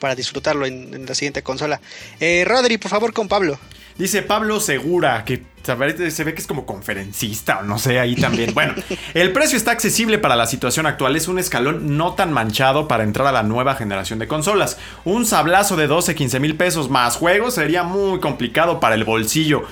[0.00, 1.80] para disfrutarlo en, en la siguiente consola.
[2.20, 3.58] Eh, Rodri, por favor, con Pablo.
[3.98, 8.54] Dice Pablo Segura, que se ve que es como conferencista o no sé, ahí también.
[8.54, 8.74] Bueno,
[9.14, 11.16] el precio está accesible para la situación actual.
[11.16, 14.78] Es un escalón no tan manchado para entrar a la nueva generación de consolas.
[15.04, 19.64] Un sablazo de 12, 15 mil pesos más juegos sería muy complicado para el bolsillo.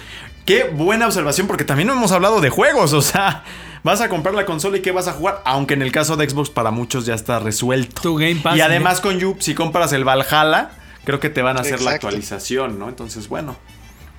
[0.45, 2.93] Qué buena observación, porque también no hemos hablado de juegos.
[2.93, 3.45] O sea,
[3.83, 5.41] vas a comprar la consola y qué vas a jugar.
[5.45, 8.03] Aunque en el caso de Xbox, para muchos ya está resuelto.
[8.03, 10.71] Tu Game Pass, y además, con You, si compras el Valhalla,
[11.05, 12.89] creo que te van a hacer la actualización, ¿no?
[12.89, 13.57] Entonces, bueno.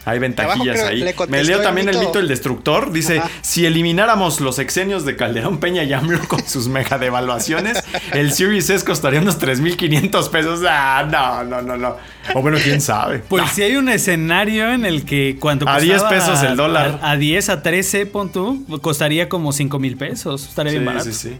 [0.05, 0.99] Hay ventajillas creo- ahí.
[1.01, 2.93] le Me leo el también el mito el destructor.
[2.93, 3.29] Dice: Ajá.
[3.41, 7.83] si elimináramos los exenios de Calderón Peña y AMLO con sus mega devaluaciones,
[8.13, 10.61] el Series S costaría unos 3.500 pesos.
[10.65, 11.97] Ah, no, no, no, no.
[12.35, 13.19] O bueno, quién sabe.
[13.19, 16.99] Pues si hay un escenario en el que cuando A 10 pesos el dólar.
[17.01, 20.47] A, a 10, a 13, pon tú, costaría como 5 mil pesos.
[20.47, 21.05] Estaría bien Sí, barato.
[21.05, 21.37] sí, sí.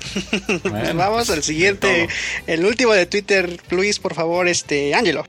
[0.68, 2.08] Bueno, Vamos pues, al siguiente,
[2.46, 3.60] el último de Twitter.
[3.70, 5.24] Luis, por favor, este, Ángelo.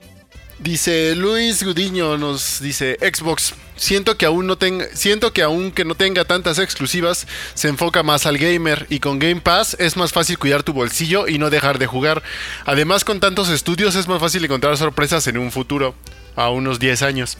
[0.61, 3.55] Dice Luis Gudiño nos dice Xbox.
[3.75, 8.27] Siento que aún no tenga, siento que aún no tenga tantas exclusivas, se enfoca más
[8.27, 11.79] al gamer y con Game Pass es más fácil cuidar tu bolsillo y no dejar
[11.79, 12.21] de jugar.
[12.63, 15.95] Además, con tantos estudios es más fácil encontrar sorpresas en un futuro,
[16.35, 17.39] a unos 10 años.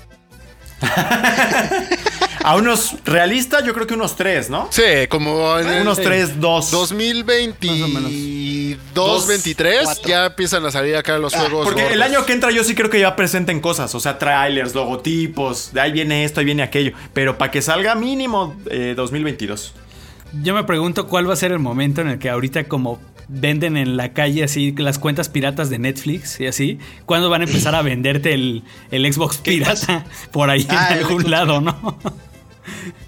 [2.43, 4.67] A unos realistas, yo creo que unos 3, ¿no?
[4.71, 6.71] Sí, como en el Unos 3, 2.
[6.71, 10.09] 2022, 23 cuatro.
[10.09, 11.65] ya empiezan a salir acá los juegos.
[11.65, 14.73] Porque el año que entra yo sí creo que ya presenten cosas, o sea, trailers,
[14.73, 19.73] logotipos, de ahí viene esto, ahí viene aquello, pero para que salga mínimo eh, 2022.
[20.41, 23.77] Yo me pregunto cuál va a ser el momento en el que ahorita como venden
[23.77, 27.75] en la calle así las cuentas piratas de Netflix y así, ¿cuándo van a empezar
[27.75, 31.97] a venderte el, el Xbox pirata por ahí Ah, en algún lado, no?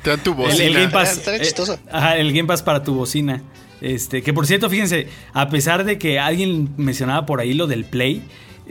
[0.01, 0.63] Te dan tu El, bocina.
[0.65, 1.27] el Game Pass.
[1.27, 1.79] Eh, chistoso.
[1.91, 3.41] ajá, el Game Pass para tu bocina.
[3.81, 7.83] Este, que por cierto, fíjense, a pesar de que alguien mencionaba por ahí lo del
[7.85, 8.21] Play,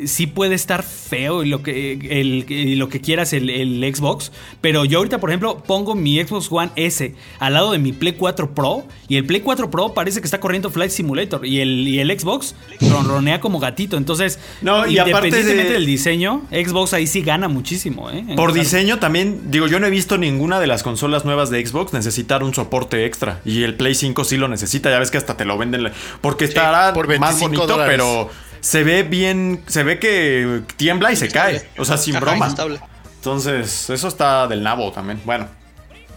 [0.07, 4.33] sí puede estar feo y lo que, el, lo que quieras el, el Xbox.
[4.61, 8.13] Pero yo ahorita, por ejemplo, pongo mi Xbox One S al lado de mi Play
[8.15, 8.85] 4 Pro.
[9.09, 11.45] Y el Play 4 Pro parece que está corriendo Flight Simulator.
[11.47, 13.97] Y el, y el Xbox ronronea como gatito.
[13.97, 18.11] Entonces, No, y aparte independientemente de- del diseño, Xbox ahí sí gana muchísimo.
[18.11, 18.25] ¿eh?
[18.37, 21.93] Por diseño también, digo, yo no he visto ninguna de las consolas nuevas de Xbox
[21.93, 23.41] necesitar un soporte extra.
[23.45, 25.91] Y el Play 5 sí lo necesita, ya ves que hasta te lo venden.
[26.21, 27.93] Porque estará por más 25 bonito, dólares.
[27.97, 28.31] pero
[28.63, 31.69] se ve bien, se ve que tiembla y se cae.
[31.77, 32.47] O sea, sin Ajá, broma.
[32.47, 32.81] inestable.
[33.17, 35.21] Entonces, eso está del nabo también.
[35.25, 35.49] Bueno.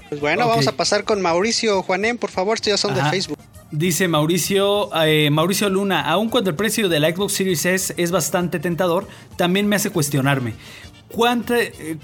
[0.09, 3.05] Pues bueno, vamos a pasar con Mauricio Juanem, por favor, estos ya son Ajá.
[3.05, 3.39] de Facebook.
[3.71, 8.11] Dice Mauricio, eh, Mauricio Luna, aun cuando el precio de la Xbox Series S es
[8.11, 10.53] bastante tentador, también me hace cuestionarme.
[11.07, 11.55] ¿Cuánta,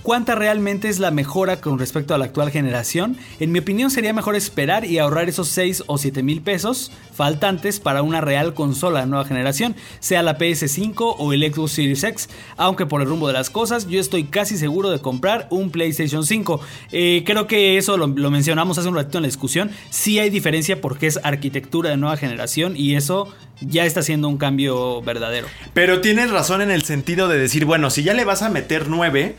[0.03, 3.17] ¿Cuánta realmente es la mejora con respecto a la actual generación?
[3.39, 7.79] En mi opinión sería mejor esperar y ahorrar esos 6 o 7 mil pesos faltantes
[7.79, 12.29] para una real consola de nueva generación, sea la PS5 o el Xbox Series X,
[12.57, 16.23] aunque por el rumbo de las cosas yo estoy casi seguro de comprar un PlayStation
[16.23, 16.61] 5.
[16.91, 20.29] Eh, creo que eso lo, lo mencionamos hace un ratito en la discusión, sí hay
[20.29, 23.27] diferencia porque es arquitectura de nueva generación y eso
[23.61, 25.47] ya está siendo un cambio verdadero.
[25.73, 28.87] Pero tienes razón en el sentido de decir, bueno, si ya le vas a meter
[28.89, 29.35] 9,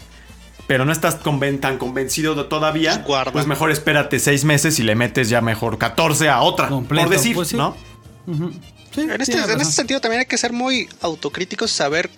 [0.66, 3.32] pero no estás conven- tan convencido de todavía, Pues guarda.
[3.32, 6.68] pues mejor espérate 6 meses y le metes ya mejor 14 a otra.
[6.68, 7.56] Completo, por decir, pues sí.
[7.56, 7.76] ¿no?
[8.94, 12.10] Sí, En este, en este sentido también hay que ser muy autocríticos y saber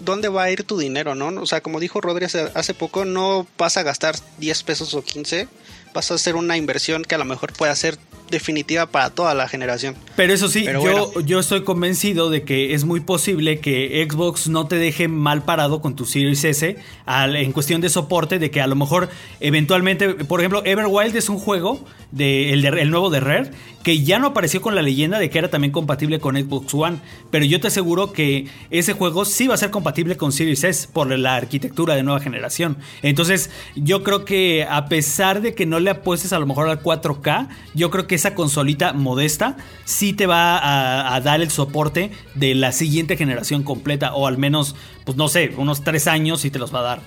[0.00, 1.28] dónde va a ir tu dinero, ¿no?
[1.40, 5.02] O sea, como dijo Rodri hace, hace poco, no vas a gastar 10 pesos o
[5.04, 5.46] 15,
[5.94, 7.98] vas a hacer una inversión que a lo mejor pueda ser
[8.32, 9.94] definitiva para toda la generación.
[10.16, 11.20] Pero eso sí, Pero yo, bueno.
[11.28, 15.80] yo estoy convencido de que es muy posible que Xbox no te deje mal parado
[15.80, 16.76] con tu Series S
[17.06, 19.08] al- en cuestión de soporte, de que a lo mejor
[19.40, 23.50] eventualmente, por ejemplo, Everwild es un juego, de, el, de- el nuevo de Rare,
[23.82, 26.98] que ya no apareció con la leyenda de que era también compatible con Xbox One,
[27.30, 30.88] pero yo te aseguro que ese juego sí va a ser compatible con Series S
[30.92, 32.76] por la arquitectura de nueva generación.
[33.02, 36.80] Entonces, yo creo que a pesar de que no le apuestes a lo mejor al
[36.82, 42.54] 4K, yo creo que esa consolita modesta sí te va a, dar el soporte de
[42.54, 46.60] la siguiente generación completa, o al menos, pues no sé, unos tres años sí te
[46.60, 47.00] los va a dar,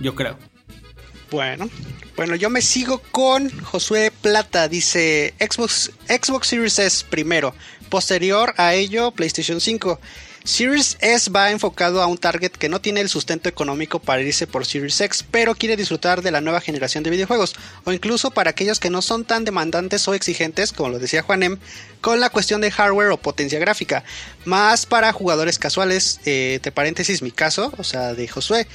[0.00, 0.38] yo creo.
[1.30, 1.68] Bueno,
[2.16, 4.68] bueno, yo me sigo con Josué Plata.
[4.68, 7.54] Dice Xbox, Xbox Series S primero.
[7.88, 9.98] Posterior a ello, PlayStation 5.
[10.44, 14.46] Series S va enfocado a un target que no tiene el sustento económico para irse
[14.46, 18.50] por Series X, pero quiere disfrutar de la nueva generación de videojuegos, o incluso para
[18.50, 21.58] aquellos que no son tan demandantes o exigentes, como lo decía Juanem,
[22.00, 24.02] con la cuestión de hardware o potencia gráfica,
[24.44, 28.66] más para jugadores casuales, eh, de paréntesis mi caso, o sea, de Josué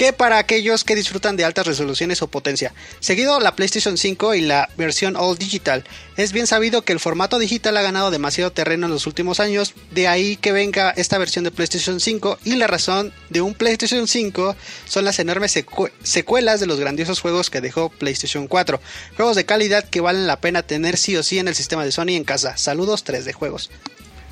[0.00, 2.72] que para aquellos que disfrutan de altas resoluciones o potencia.
[3.00, 5.84] Seguido la PlayStation 5 y la versión All Digital.
[6.16, 9.74] Es bien sabido que el formato digital ha ganado demasiado terreno en los últimos años,
[9.90, 14.08] de ahí que venga esta versión de PlayStation 5 y la razón de un PlayStation
[14.08, 18.80] 5 son las enormes secu- secuelas de los grandiosos juegos que dejó PlayStation 4.
[19.18, 21.92] Juegos de calidad que valen la pena tener sí o sí en el sistema de
[21.92, 22.56] Sony en casa.
[22.56, 23.70] Saludos 3 de juegos.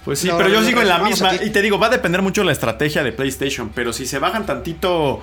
[0.06, 1.34] Pues sí, No, pero yo no, sigo en la misma.
[1.34, 3.70] Y te digo, va a depender mucho de la estrategia de PlayStation.
[3.74, 5.20] Pero si se bajan tantito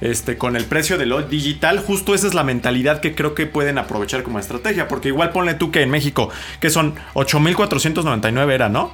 [0.00, 3.46] este, con el precio de lo digital, justo esa es la mentalidad que creo que
[3.46, 4.88] pueden aprovechar como estrategia.
[4.88, 6.30] Porque igual ponle tú que en México,
[6.60, 8.92] que son 8,499 era, ¿no?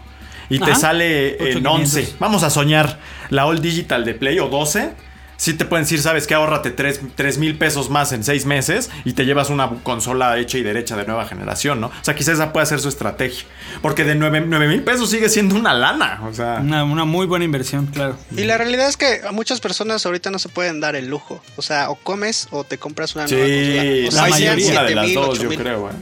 [0.51, 1.97] Y te sale en 8,500.
[1.97, 2.17] 11.
[2.19, 2.99] Vamos a soñar
[3.31, 4.93] la All Digital de Play o 12.
[5.37, 9.13] Sí te pueden decir, sabes que ahórrate 3 mil pesos más en 6 meses y
[9.15, 11.89] te llevas una consola hecha y derecha de nueva generación, ¿no?
[11.89, 13.45] O sea, quizás esa puede ser su estrategia.
[13.83, 16.21] Porque de 9 mil pesos sigue siendo una lana.
[16.29, 18.17] O sea, Una, una muy buena inversión, claro.
[18.37, 21.43] Y la realidad es que a muchas personas ahorita no se pueden dar el lujo.
[21.57, 23.83] O sea, o comes o te compras una nueva consola.
[23.83, 25.59] O la sea, mayoría de 7,000, las dos, yo 8,000.
[25.61, 25.93] creo, ¿eh?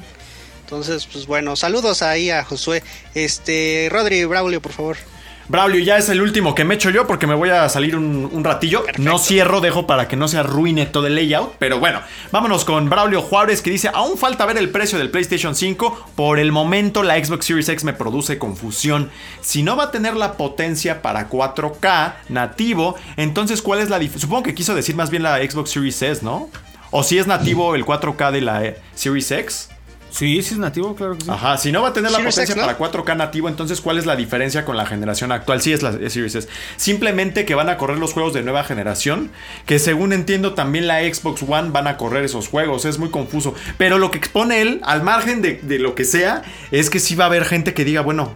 [0.64, 2.82] Entonces, pues bueno, saludos ahí a Josué.
[3.14, 4.96] Este, Rodri Braulio, por favor.
[5.52, 8.26] Braulio, ya es el último que me echo yo porque me voy a salir un,
[8.32, 8.84] un ratillo.
[8.96, 11.56] No cierro, dejo para que no se arruine todo el layout.
[11.58, 12.00] Pero bueno,
[12.30, 16.12] vámonos con Braulio Juárez que dice, aún falta ver el precio del PlayStation 5.
[16.16, 19.10] Por el momento la Xbox Series X me produce confusión.
[19.42, 24.28] Si no va a tener la potencia para 4K nativo, entonces ¿cuál es la diferencia?
[24.28, 26.48] Supongo que quiso decir más bien la Xbox Series S, ¿no?
[26.90, 29.68] O si es nativo el 4K de la eh, Series X.
[30.12, 31.30] Sí, sí es nativo, claro que sí.
[31.30, 32.76] Ajá, si no va a tener la Series potencia X, ¿no?
[32.78, 35.62] para 4K nativo, entonces ¿cuál es la diferencia con la generación actual?
[35.62, 36.48] Sí es la Series S.
[36.76, 39.30] Simplemente que van a correr los juegos de nueva generación,
[39.64, 43.54] que según entiendo también la Xbox One van a correr esos juegos, es muy confuso.
[43.78, 47.14] Pero lo que expone él, al margen de, de lo que sea, es que sí
[47.14, 48.34] va a haber gente que diga, bueno,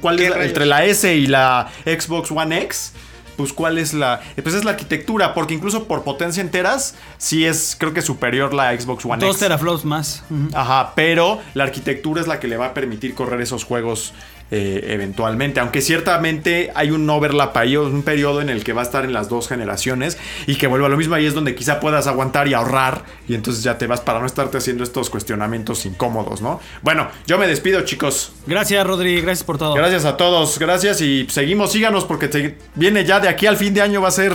[0.00, 2.92] ¿cuál ¿Qué es la- entre la S y la Xbox One X?
[3.36, 4.20] Pues cuál es la...
[4.42, 8.78] Pues es la arquitectura, porque incluso por potencia enteras, sí es creo que superior la
[8.78, 9.40] Xbox One Dos X.
[9.40, 10.22] teraflops más.
[10.52, 14.12] Ajá, pero la arquitectura es la que le va a permitir correr esos juegos
[14.50, 15.58] eh, eventualmente.
[15.60, 19.12] Aunque ciertamente hay un overlap ahí, un periodo en el que va a estar en
[19.12, 21.14] las dos generaciones y que vuelva a lo mismo.
[21.14, 24.26] Ahí es donde quizá puedas aguantar y ahorrar y entonces ya te vas para no
[24.26, 26.60] estarte haciendo estos cuestionamientos incómodos, ¿no?
[26.82, 28.32] Bueno, yo me despido, chicos.
[28.46, 29.20] Gracias, Rodri.
[29.20, 29.74] Gracias por todo.
[29.74, 33.74] Gracias a todos, gracias y seguimos, síganos porque te- viene ya de aquí al fin
[33.74, 34.32] de año va a ser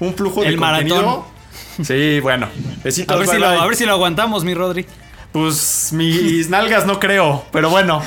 [0.00, 1.26] un flujo de El contenido.
[1.82, 2.48] Sí, bueno.
[2.82, 4.86] Besitos, A ver, si bye, lo, a ver si lo aguantamos, mi Rodri.
[5.32, 8.02] Pues mis nalgas no creo, pero bueno.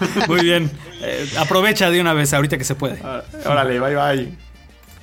[0.28, 0.70] Muy bien.
[1.02, 3.00] Eh, aprovecha de una vez, ahorita que se puede.
[3.44, 4.48] Órale, bye bye.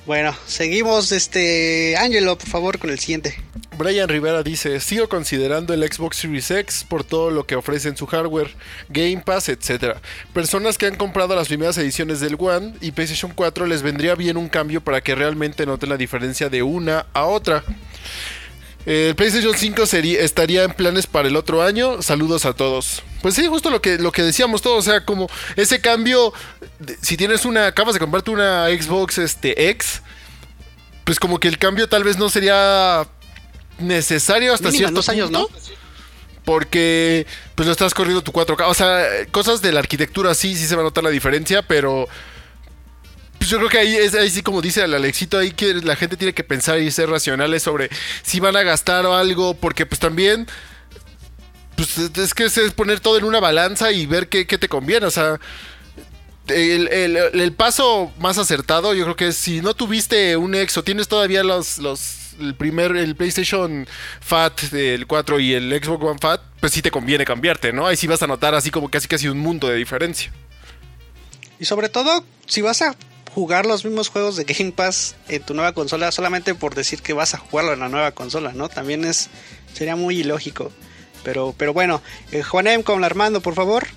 [0.06, 3.42] Bueno, seguimos, este, Angelo, por favor, con el siguiente.
[3.76, 7.96] Brian Rivera dice, sigo considerando el Xbox Series X por todo lo que ofrece en
[7.96, 8.54] su hardware,
[8.88, 9.96] Game Pass, etc.
[10.32, 14.36] Personas que han comprado las primeras ediciones del One y PlayStation 4 les vendría bien
[14.36, 17.64] un cambio para que realmente noten la diferencia de una a otra.
[18.86, 22.00] El PlayStation 5 sería, estaría en planes para el otro año.
[22.00, 23.02] Saludos a todos.
[23.26, 24.86] Pues sí, justo lo que, lo que decíamos todos.
[24.86, 26.32] O sea, como ese cambio.
[26.78, 27.66] de- Si tienes una.
[27.66, 30.00] Acabas de comprarte una Xbox este, X.
[31.02, 33.04] Pues como que el cambio tal vez no sería
[33.80, 35.70] necesario hasta Mínimo en cierto dos años, punto, ¿no?
[36.44, 38.68] Porque pues no estás corriendo tu 4K.
[38.68, 42.06] O sea, cosas de la arquitectura sí, sí se va a notar la diferencia, pero
[43.38, 45.96] pues yo creo que ahí es ahí sí como dice el Alexito, ahí que la
[45.96, 47.90] gente tiene que pensar y ser racionales sobre
[48.22, 50.46] si van a gastar o algo, porque pues también
[51.76, 55.06] pues es que es poner todo en una balanza y ver qué, qué te conviene,
[55.06, 55.38] o sea,
[56.48, 60.76] el, el- el paso más acertado, yo creo que es si no tuviste un X
[60.78, 63.88] o tienes todavía los, los el primer, el PlayStation
[64.20, 67.86] Fat del 4 y el Xbox One Fat, pues sí te conviene cambiarte, ¿no?
[67.86, 70.30] Ahí sí vas a notar así como casi casi un mundo de diferencia.
[71.58, 72.94] Y sobre todo, si vas a
[73.32, 77.12] jugar los mismos juegos de Game Pass en tu nueva consola solamente por decir que
[77.14, 78.68] vas a jugarlo en la nueva consola, ¿no?
[78.68, 79.30] También es
[79.74, 80.70] sería muy ilógico.
[81.26, 83.88] Pero, pero bueno, eh, Juanem con Armando, por favor.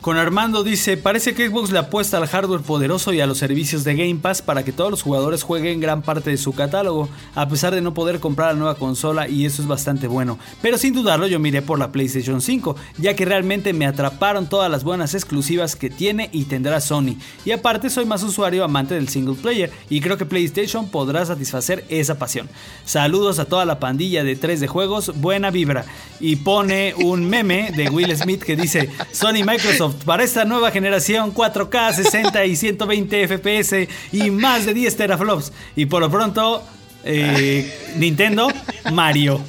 [0.00, 3.82] Con Armando dice, parece que Xbox le apuesta al hardware poderoso y a los servicios
[3.82, 7.48] de Game Pass para que todos los jugadores jueguen gran parte de su catálogo, a
[7.48, 10.38] pesar de no poder comprar la nueva consola y eso es bastante bueno.
[10.62, 14.70] Pero sin dudarlo yo miré por la PlayStation 5, ya que realmente me atraparon todas
[14.70, 17.16] las buenas exclusivas que tiene y tendrá Sony.
[17.44, 21.84] Y aparte soy más usuario amante del single player y creo que PlayStation podrá satisfacer
[21.88, 22.48] esa pasión.
[22.84, 25.84] Saludos a toda la pandilla de 3 de juegos, buena vibra.
[26.20, 29.44] Y pone un meme de Will Smith que dice, Sony y
[29.86, 35.52] Microsoft para esta nueva generación 4K, 60 y 120 FPS y más de 10 teraflops.
[35.74, 36.62] Y por lo pronto,
[37.04, 38.48] eh, Nintendo,
[38.92, 39.42] Mario.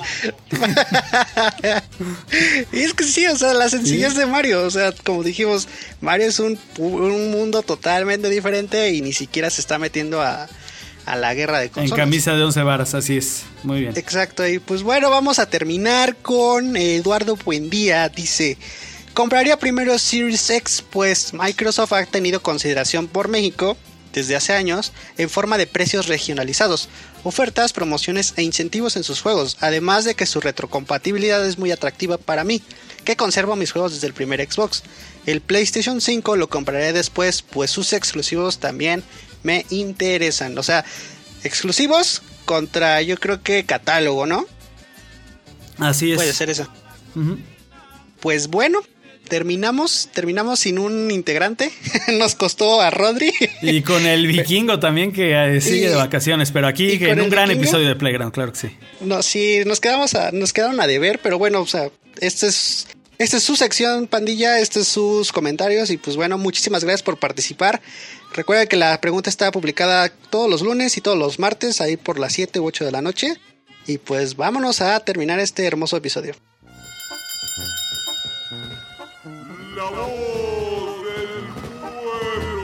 [2.71, 5.67] Y es que sí, o sea, la sencillez de Mario, o sea, como dijimos,
[6.01, 10.47] Mario es un, un mundo totalmente diferente y ni siquiera se está metiendo a,
[11.05, 11.97] a la guerra de En consolas.
[11.97, 13.43] camisa de 11 varas, así es.
[13.63, 13.93] Muy bien.
[13.95, 18.07] Exacto, y pues bueno, vamos a terminar con Eduardo Buendía.
[18.09, 18.57] Dice,
[19.17, 23.75] compraría primero Series X, pues Microsoft ha tenido consideración por México
[24.13, 26.87] desde hace años en forma de precios regionalizados,
[27.23, 32.19] ofertas, promociones e incentivos en sus juegos, además de que su retrocompatibilidad es muy atractiva
[32.19, 32.61] para mí,
[33.05, 34.83] que conservo mis juegos desde el primer Xbox.
[35.25, 39.03] El PlayStation 5 lo compraré después, pues sus exclusivos también
[39.41, 40.55] me interesan.
[40.59, 40.85] O sea,
[41.43, 44.45] exclusivos contra yo creo que catálogo, ¿no?
[45.79, 46.17] Así es.
[46.17, 46.67] Puede ser eso.
[47.15, 47.39] Ujú.
[48.19, 48.81] Pues bueno,
[49.27, 51.71] terminamos, terminamos sin un integrante.
[52.17, 53.31] Nos costó a Rodri.
[53.61, 57.49] Y con el vikingo también que eh, sigue de vacaciones, pero aquí en un gran
[57.49, 57.63] vikingo.
[57.63, 58.69] episodio de Playground, claro que sí.
[59.01, 62.87] No, sí, nos quedamos a, nos quedaron a deber, pero bueno, o sea, este es,
[63.17, 67.17] esta es su sección, pandilla, estos es sus comentarios y pues bueno, muchísimas gracias por
[67.17, 67.81] participar.
[68.33, 72.19] Recuerda que la pregunta está publicada todos los lunes y todos los martes, ahí por
[72.19, 73.37] las 7 u 8 de la noche.
[73.87, 76.35] Y pues vámonos a terminar este hermoso episodio.
[79.77, 79.91] La del
[81.79, 82.63] pueblo.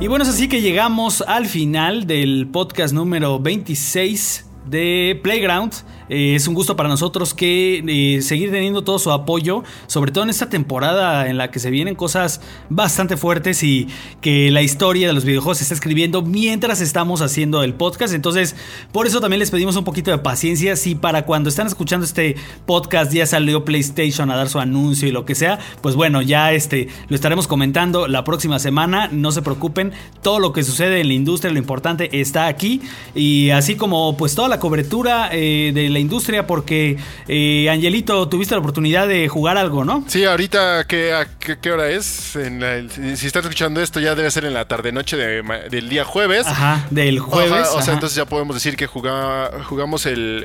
[0.00, 5.74] Y bueno, es así que llegamos al final del podcast número 26 de Playground.
[6.08, 10.24] Eh, es un gusto para nosotros que eh, seguir teniendo todo su apoyo, sobre todo
[10.24, 13.88] en esta temporada en la que se vienen cosas bastante fuertes y
[14.20, 18.14] que la historia de los videojuegos se está escribiendo mientras estamos haciendo el podcast.
[18.14, 18.54] Entonces,
[18.92, 20.76] por eso también les pedimos un poquito de paciencia.
[20.76, 22.36] Si para cuando están escuchando este
[22.66, 26.52] podcast ya salió PlayStation a dar su anuncio y lo que sea, pues bueno, ya
[26.52, 29.08] este lo estaremos comentando la próxima semana.
[29.10, 29.92] No se preocupen,
[30.22, 32.80] todo lo que sucede en la industria, lo importante está aquí
[33.14, 38.54] y así como pues toda la cobertura eh, de la industria, porque eh, Angelito tuviste
[38.54, 40.04] la oportunidad de jugar algo, ¿no?
[40.06, 42.36] Sí, ahorita, ¿qué, a qué, qué hora es?
[42.36, 46.04] En la- si estás escuchando esto, ya debe ser en la tarde-noche de del día
[46.04, 46.46] jueves.
[46.46, 47.52] Ajá, del jueves.
[47.52, 47.82] Ajá, o ajá.
[47.82, 50.44] sea, entonces ya podemos decir que juga- jugamos el,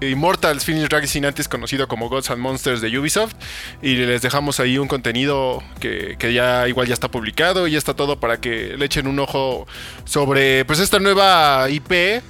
[0.00, 3.34] el Immortals Phoenix Rising, antes conocido como Gods and Monsters de Ubisoft.
[3.82, 7.78] Y les dejamos ahí un contenido que, que ya igual ya está publicado y ya
[7.78, 9.66] está todo para que le echen un ojo
[10.04, 12.22] sobre pues esta nueva IP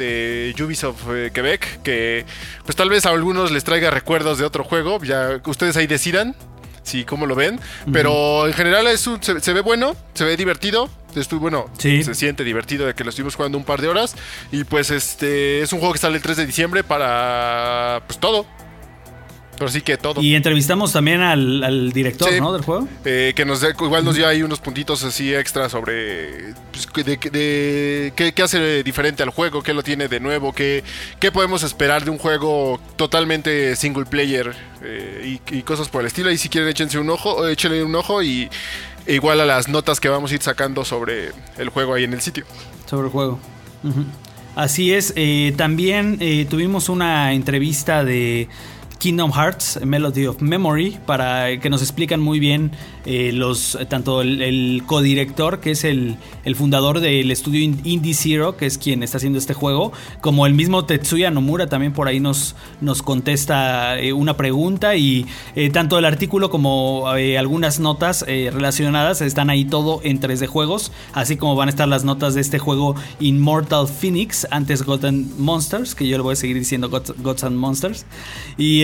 [0.00, 2.24] de Ubisoft eh, Quebec que
[2.64, 5.00] pues tal vez a algunos les traiga recuerdos de otro juego.
[5.04, 6.34] Ya ustedes ahí decidan
[6.82, 7.60] si cómo lo ven.
[7.92, 10.88] Pero en general es un- se, se ve bueno se ve divertido.
[11.14, 12.02] Estuvo bueno Sí.
[12.04, 14.14] se siente divertido de que lo estuvimos jugando un par de horas.
[14.52, 18.46] Y pues este es un juego que sale el 3 de diciembre para pues todo
[19.60, 22.40] pero sí que todo Y entrevistamos también al, al director, Sí.
[22.40, 22.50] ¿no?
[22.52, 22.88] Del juego.
[23.04, 27.16] eh, que nos dé- igual nos dio ahí unos puntitos así extra sobre pues, de,
[27.30, 30.82] de- qué, qué hace diferente al juego, qué lo tiene de nuevo, qué,
[31.20, 36.06] qué podemos esperar de un juego totalmente single player eh, y, y cosas por el
[36.06, 36.30] estilo.
[36.30, 38.48] Y si quieren échense un ojo, échenle un ojo y
[39.06, 42.14] e igual a las notas que vamos a ir sacando sobre el juego ahí en
[42.14, 42.44] el sitio.
[42.88, 43.38] sobre el juego.
[44.56, 45.12] Así es.
[45.16, 46.18] eh, también
[46.48, 48.48] tuvimos una entrevista de
[49.00, 52.70] Kingdom Hearts, Melody of Memory, para que nos explican muy bien
[53.06, 58.56] eh, los tanto el, codirector, que es el, el fundador del estudio In- Indie Zero,
[58.58, 62.20] que es quien está haciendo este juego, como el mismo Tetsuya Nomura también por ahí
[62.20, 65.24] nos, nos contesta eh, una pregunta y
[65.56, 71.36] eh, tanto el artículo como algunas notas relacionadas están ahí todo en 3D juegos, así
[71.38, 76.06] como van a estar las notas de este juego Immortal Phoenix, antes Gods Monsters, que
[76.06, 78.04] yo le voy a seguir diciendo Gods, Monsters.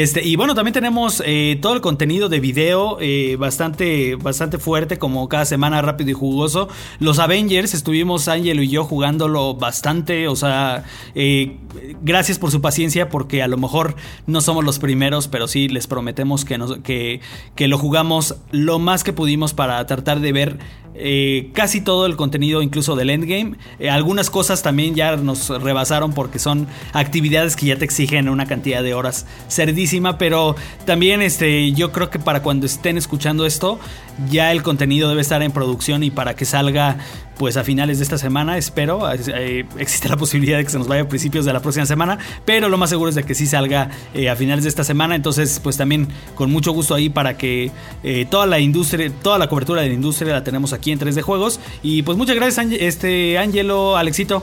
[0.06, 5.00] Este, y bueno, también tenemos eh, todo el contenido de video eh, bastante, bastante fuerte,
[5.00, 6.68] como cada semana rápido y jugoso.
[7.00, 10.84] Los Avengers, estuvimos Angelo y yo jugándolo bastante, o sea,
[11.16, 11.56] eh,
[12.02, 13.96] gracias por su paciencia, porque a lo mejor
[14.28, 17.20] no somos los primeros, pero sí les prometemos que, que,
[17.56, 20.58] que lo jugamos lo más que pudimos para tratar de ver
[21.52, 23.58] casi todo el contenido, incluso del endgame.
[23.90, 28.82] Algunas cosas también ya nos rebasaron porque son actividades que ya te exigen una cantidad
[28.82, 29.26] de horas
[30.18, 33.78] pero también este, yo creo que para cuando estén escuchando esto,
[34.30, 36.98] ya el contenido debe estar en producción y para que salga
[37.36, 39.10] pues a finales de esta semana, espero.
[39.12, 42.18] Eh, existe la posibilidad de que se nos vaya a principios de la próxima semana,
[42.44, 45.14] pero lo más seguro es de que sí salga eh, a finales de esta semana.
[45.14, 47.70] Entonces, pues también con mucho gusto ahí para que
[48.02, 51.22] eh, toda la industria, toda la cobertura de la industria la tenemos aquí en 3D
[51.22, 51.60] Juegos.
[51.82, 54.42] Y pues muchas gracias, este Ángelo, Alexito.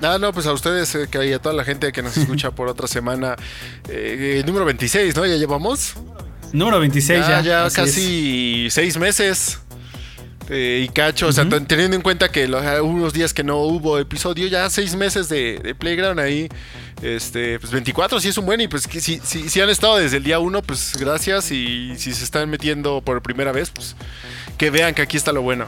[0.00, 2.50] Ah, no, pues a ustedes eh, que y a toda la gente que nos escucha
[2.52, 3.36] por otra semana.
[3.88, 5.26] Eh, eh, número 26, ¿no?
[5.26, 5.94] Ya llevamos.
[6.52, 7.42] Número 26 ya, ya.
[7.42, 7.74] ya así es.
[7.74, 9.58] casi seis meses.
[10.50, 13.98] eh, y cacho, o sea, teniendo en cuenta que los, unos días que no hubo
[13.98, 16.48] episodio, ya seis meses de, de Playground ahí.
[17.02, 18.60] Este, pues 24 sí es un buen.
[18.60, 21.50] Y pues que si, si, si han estado desde el día 1, pues gracias.
[21.50, 23.94] Y si se están metiendo por primera vez, pues
[24.56, 25.66] que vean que aquí está lo bueno.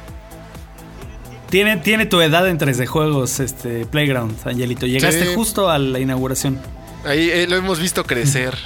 [1.50, 4.86] Tiene, tiene tu edad en 3D Juegos, este Playground, Angelito.
[4.86, 5.32] Llegaste Sí.
[5.34, 6.60] justo a la inauguración.
[7.04, 8.56] Ahí eh, lo hemos visto crecer.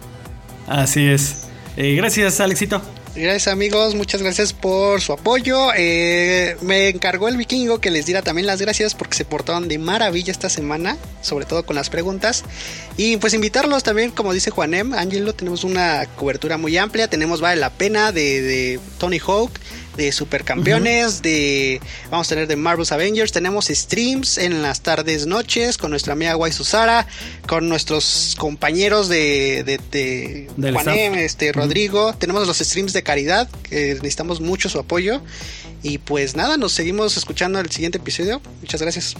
[0.66, 1.44] Así es.
[1.76, 2.80] Eh, gracias, Alexito.
[3.16, 5.70] Gracias amigos, muchas gracias por su apoyo.
[5.76, 9.78] Eh, me encargó el vikingo que les diera también las gracias porque se portaron de
[9.78, 12.44] maravilla esta semana, sobre todo con las preguntas.
[12.96, 17.60] Y pues invitarlos también, como dice Juanem, Angelo, tenemos una cobertura muy amplia, tenemos Vale
[17.60, 19.50] la Pena de, de Tony Hawk,
[19.96, 21.80] de Supercampeones, de
[22.10, 26.34] vamos a tener de Marvel's Avengers, tenemos streams en las tardes noches con nuestra amiga
[26.34, 27.06] Guay Susara,
[27.46, 30.76] con nuestros compañeros de, de, de Del
[31.16, 35.22] este Rodrigo, tenemos los streams de caridad, que necesitamos mucho su apoyo.
[35.82, 38.42] Y pues nada, nos seguimos escuchando el siguiente episodio.
[38.60, 39.16] Muchas gracias.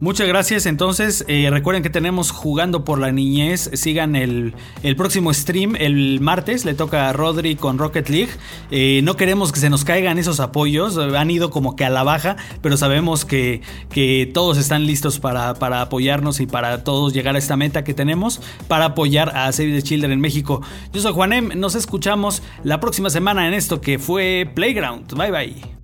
[0.00, 0.66] Muchas gracias.
[0.66, 3.70] Entonces, eh, recuerden que tenemos Jugando por la Niñez.
[3.74, 4.54] Sigan el,
[4.84, 6.64] el próximo stream el martes.
[6.64, 8.30] Le toca a Rodri con Rocket League.
[8.70, 10.96] Eh, no queremos que se nos caigan esos apoyos.
[10.98, 13.60] Han ido como que a la baja, pero sabemos que,
[13.90, 17.94] que todos están listos para, para apoyarnos y para todos llegar a esta meta que
[17.94, 20.62] tenemos para apoyar a Save the Children en México.
[20.92, 21.50] Yo soy Juanem.
[21.56, 25.12] Nos escuchamos la próxima semana en esto que fue Playground.
[25.14, 25.77] Bye bye.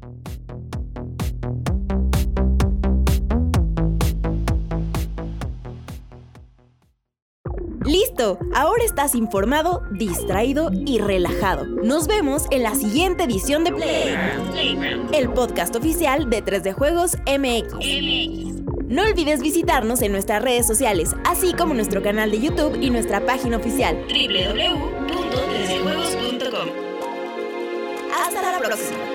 [8.55, 11.67] Ahora estás informado, distraído y relajado.
[11.67, 18.55] Nos vemos en la siguiente edición de Playground, el podcast oficial de 3D Juegos MX.
[18.87, 23.27] No olvides visitarnos en nuestras redes sociales, así como nuestro canal de YouTube y nuestra
[23.27, 26.69] página oficial www.3djuegos.com
[28.15, 29.14] Hasta la próxima.